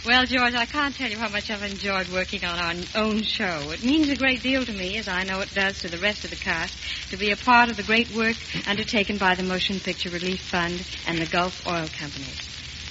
well, 0.06 0.26
George, 0.26 0.54
I 0.54 0.66
can't 0.66 0.94
tell 0.94 1.10
you 1.10 1.18
how 1.18 1.30
much 1.30 1.50
I've 1.50 1.64
enjoyed 1.64 2.10
working 2.10 2.44
on 2.44 2.60
our 2.60 2.74
own 3.02 3.22
show. 3.22 3.72
It 3.72 3.84
means 3.84 4.10
a 4.10 4.16
great 4.18 4.44
deal 4.44 4.66
to 4.66 4.74
me, 4.74 4.98
as 4.98 5.08
I 5.08 5.24
know 5.24 5.40
it 5.40 5.54
does 5.54 5.80
to 5.80 5.88
the 5.88 5.98
rest 5.98 6.26
of 6.26 6.30
the 6.30 6.36
cast, 6.36 6.76
to 7.12 7.18
be 7.18 7.32
a 7.32 7.38
part 7.38 7.70
of 7.70 7.78
the 7.78 7.84
great 7.84 8.14
work 8.14 8.36
undertaken 8.68 9.18
by 9.18 9.36
the 9.36 9.44
Motion 9.44 9.80
Picture 9.80 10.10
Relief 10.10 10.42
Fund 10.42 10.86
and 11.08 11.18
the 11.18 11.26
Gulf 11.26 11.66
Oil 11.66 11.88
Company. 11.98 12.28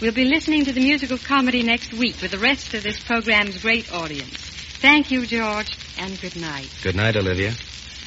We'll 0.00 0.12
be 0.12 0.24
listening 0.24 0.64
to 0.64 0.72
the 0.72 0.80
musical 0.80 1.18
comedy 1.18 1.62
next 1.62 1.92
week 1.92 2.16
with 2.22 2.30
the 2.30 2.38
rest 2.38 2.72
of 2.74 2.82
this 2.82 2.98
program's 2.98 3.60
great 3.60 3.92
audience. 3.92 4.36
Thank 4.80 5.10
you, 5.10 5.26
George, 5.26 5.76
and 5.98 6.18
good 6.20 6.36
night. 6.36 6.70
Good 6.82 6.96
night, 6.96 7.16
Olivia. 7.16 7.52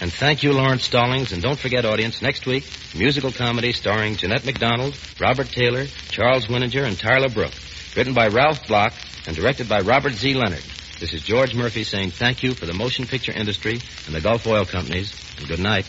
And 0.01 0.11
thank 0.11 0.43
you, 0.43 0.51
Laurence 0.51 0.83
Stallings. 0.83 1.31
And 1.31 1.41
don't 1.41 1.57
forget, 1.57 1.85
audience, 1.85 2.21
next 2.21 2.45
week, 2.45 2.65
musical 2.95 3.31
comedy 3.31 3.71
starring 3.71 4.15
Jeanette 4.17 4.45
MacDonald, 4.45 4.97
Robert 5.21 5.47
Taylor, 5.47 5.85
Charles 6.09 6.47
Winninger, 6.47 6.83
and 6.85 6.99
Tyler 6.99 7.29
Brooke. 7.29 7.53
Written 7.95 8.13
by 8.13 8.27
Ralph 8.27 8.67
Block 8.67 8.93
and 9.25 9.35
directed 9.35 9.69
by 9.69 9.79
Robert 9.79 10.13
Z. 10.13 10.33
Leonard. 10.33 10.63
This 10.99 11.13
is 11.13 11.21
George 11.21 11.55
Murphy 11.55 11.85
saying 11.85 12.11
thank 12.11 12.43
you 12.43 12.53
for 12.53 12.65
the 12.65 12.73
motion 12.73 13.05
picture 13.07 13.31
industry 13.31 13.79
and 14.05 14.13
the 14.13 14.19
Gulf 14.19 14.45
Oil 14.47 14.65
Companies, 14.65 15.15
and 15.39 15.47
good 15.47 15.59
night. 15.59 15.85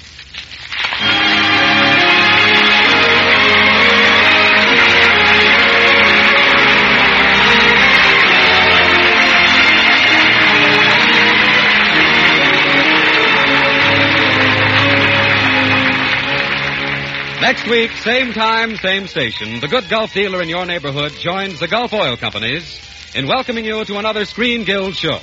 Next 17.47 17.69
week, 17.69 17.93
same 17.93 18.33
time, 18.33 18.75
same 18.75 19.07
station, 19.07 19.61
the 19.61 19.69
good 19.69 19.89
Gulf 19.89 20.13
dealer 20.13 20.43
in 20.43 20.49
your 20.49 20.67
neighborhood 20.67 21.13
joins 21.13 21.61
the 21.61 21.69
Gulf 21.69 21.93
Oil 21.93 22.17
Companies 22.17 22.81
in 23.15 23.29
welcoming 23.29 23.65
you 23.65 23.85
to 23.85 23.99
another 23.99 24.25
Screen 24.25 24.65
Guild 24.65 24.97
show 24.97 25.21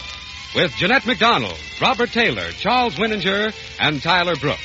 with 0.56 0.74
Jeanette 0.78 1.06
MacDonald, 1.06 1.60
Robert 1.82 2.12
Taylor, 2.12 2.50
Charles 2.52 2.96
Winninger, 2.96 3.54
and 3.78 4.02
Tyler 4.02 4.38
Brooke. 4.38 4.58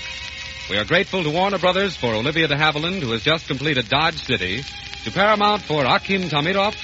We 0.71 0.77
are 0.77 0.85
grateful 0.85 1.25
to 1.25 1.31
Warner 1.31 1.59
Brothers 1.59 1.97
for 1.97 2.15
Olivia 2.15 2.47
de 2.47 2.55
Havilland, 2.55 3.03
who 3.03 3.11
has 3.11 3.25
just 3.25 3.49
completed 3.49 3.89
Dodge 3.89 4.23
City, 4.23 4.63
to 5.03 5.11
Paramount 5.11 5.63
for 5.63 5.85
Akim 5.85 6.29
Tamiroff, 6.29 6.77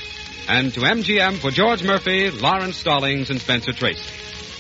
and 0.49 0.75
to 0.75 0.81
MGM 0.81 1.39
for 1.39 1.53
George 1.53 1.85
Murphy, 1.85 2.31
Laurence 2.31 2.79
Stallings, 2.79 3.31
and 3.31 3.41
Spencer 3.41 3.73
Tracy. 3.73 4.11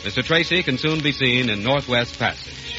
Mr. 0.08 0.22
Tracy 0.22 0.62
can 0.62 0.78
soon 0.78 1.02
be 1.02 1.10
seen 1.10 1.50
in 1.50 1.64
Northwest 1.64 2.16
Passage. 2.20 2.73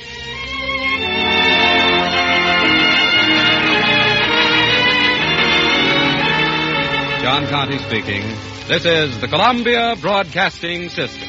John 7.25 7.47
Conte 7.47 7.79
speaking. 7.79 8.21
This 8.67 8.85
is 8.85 9.19
the 9.19 9.27
Columbia 9.27 9.95
Broadcasting 9.99 10.89
System. 10.89 11.27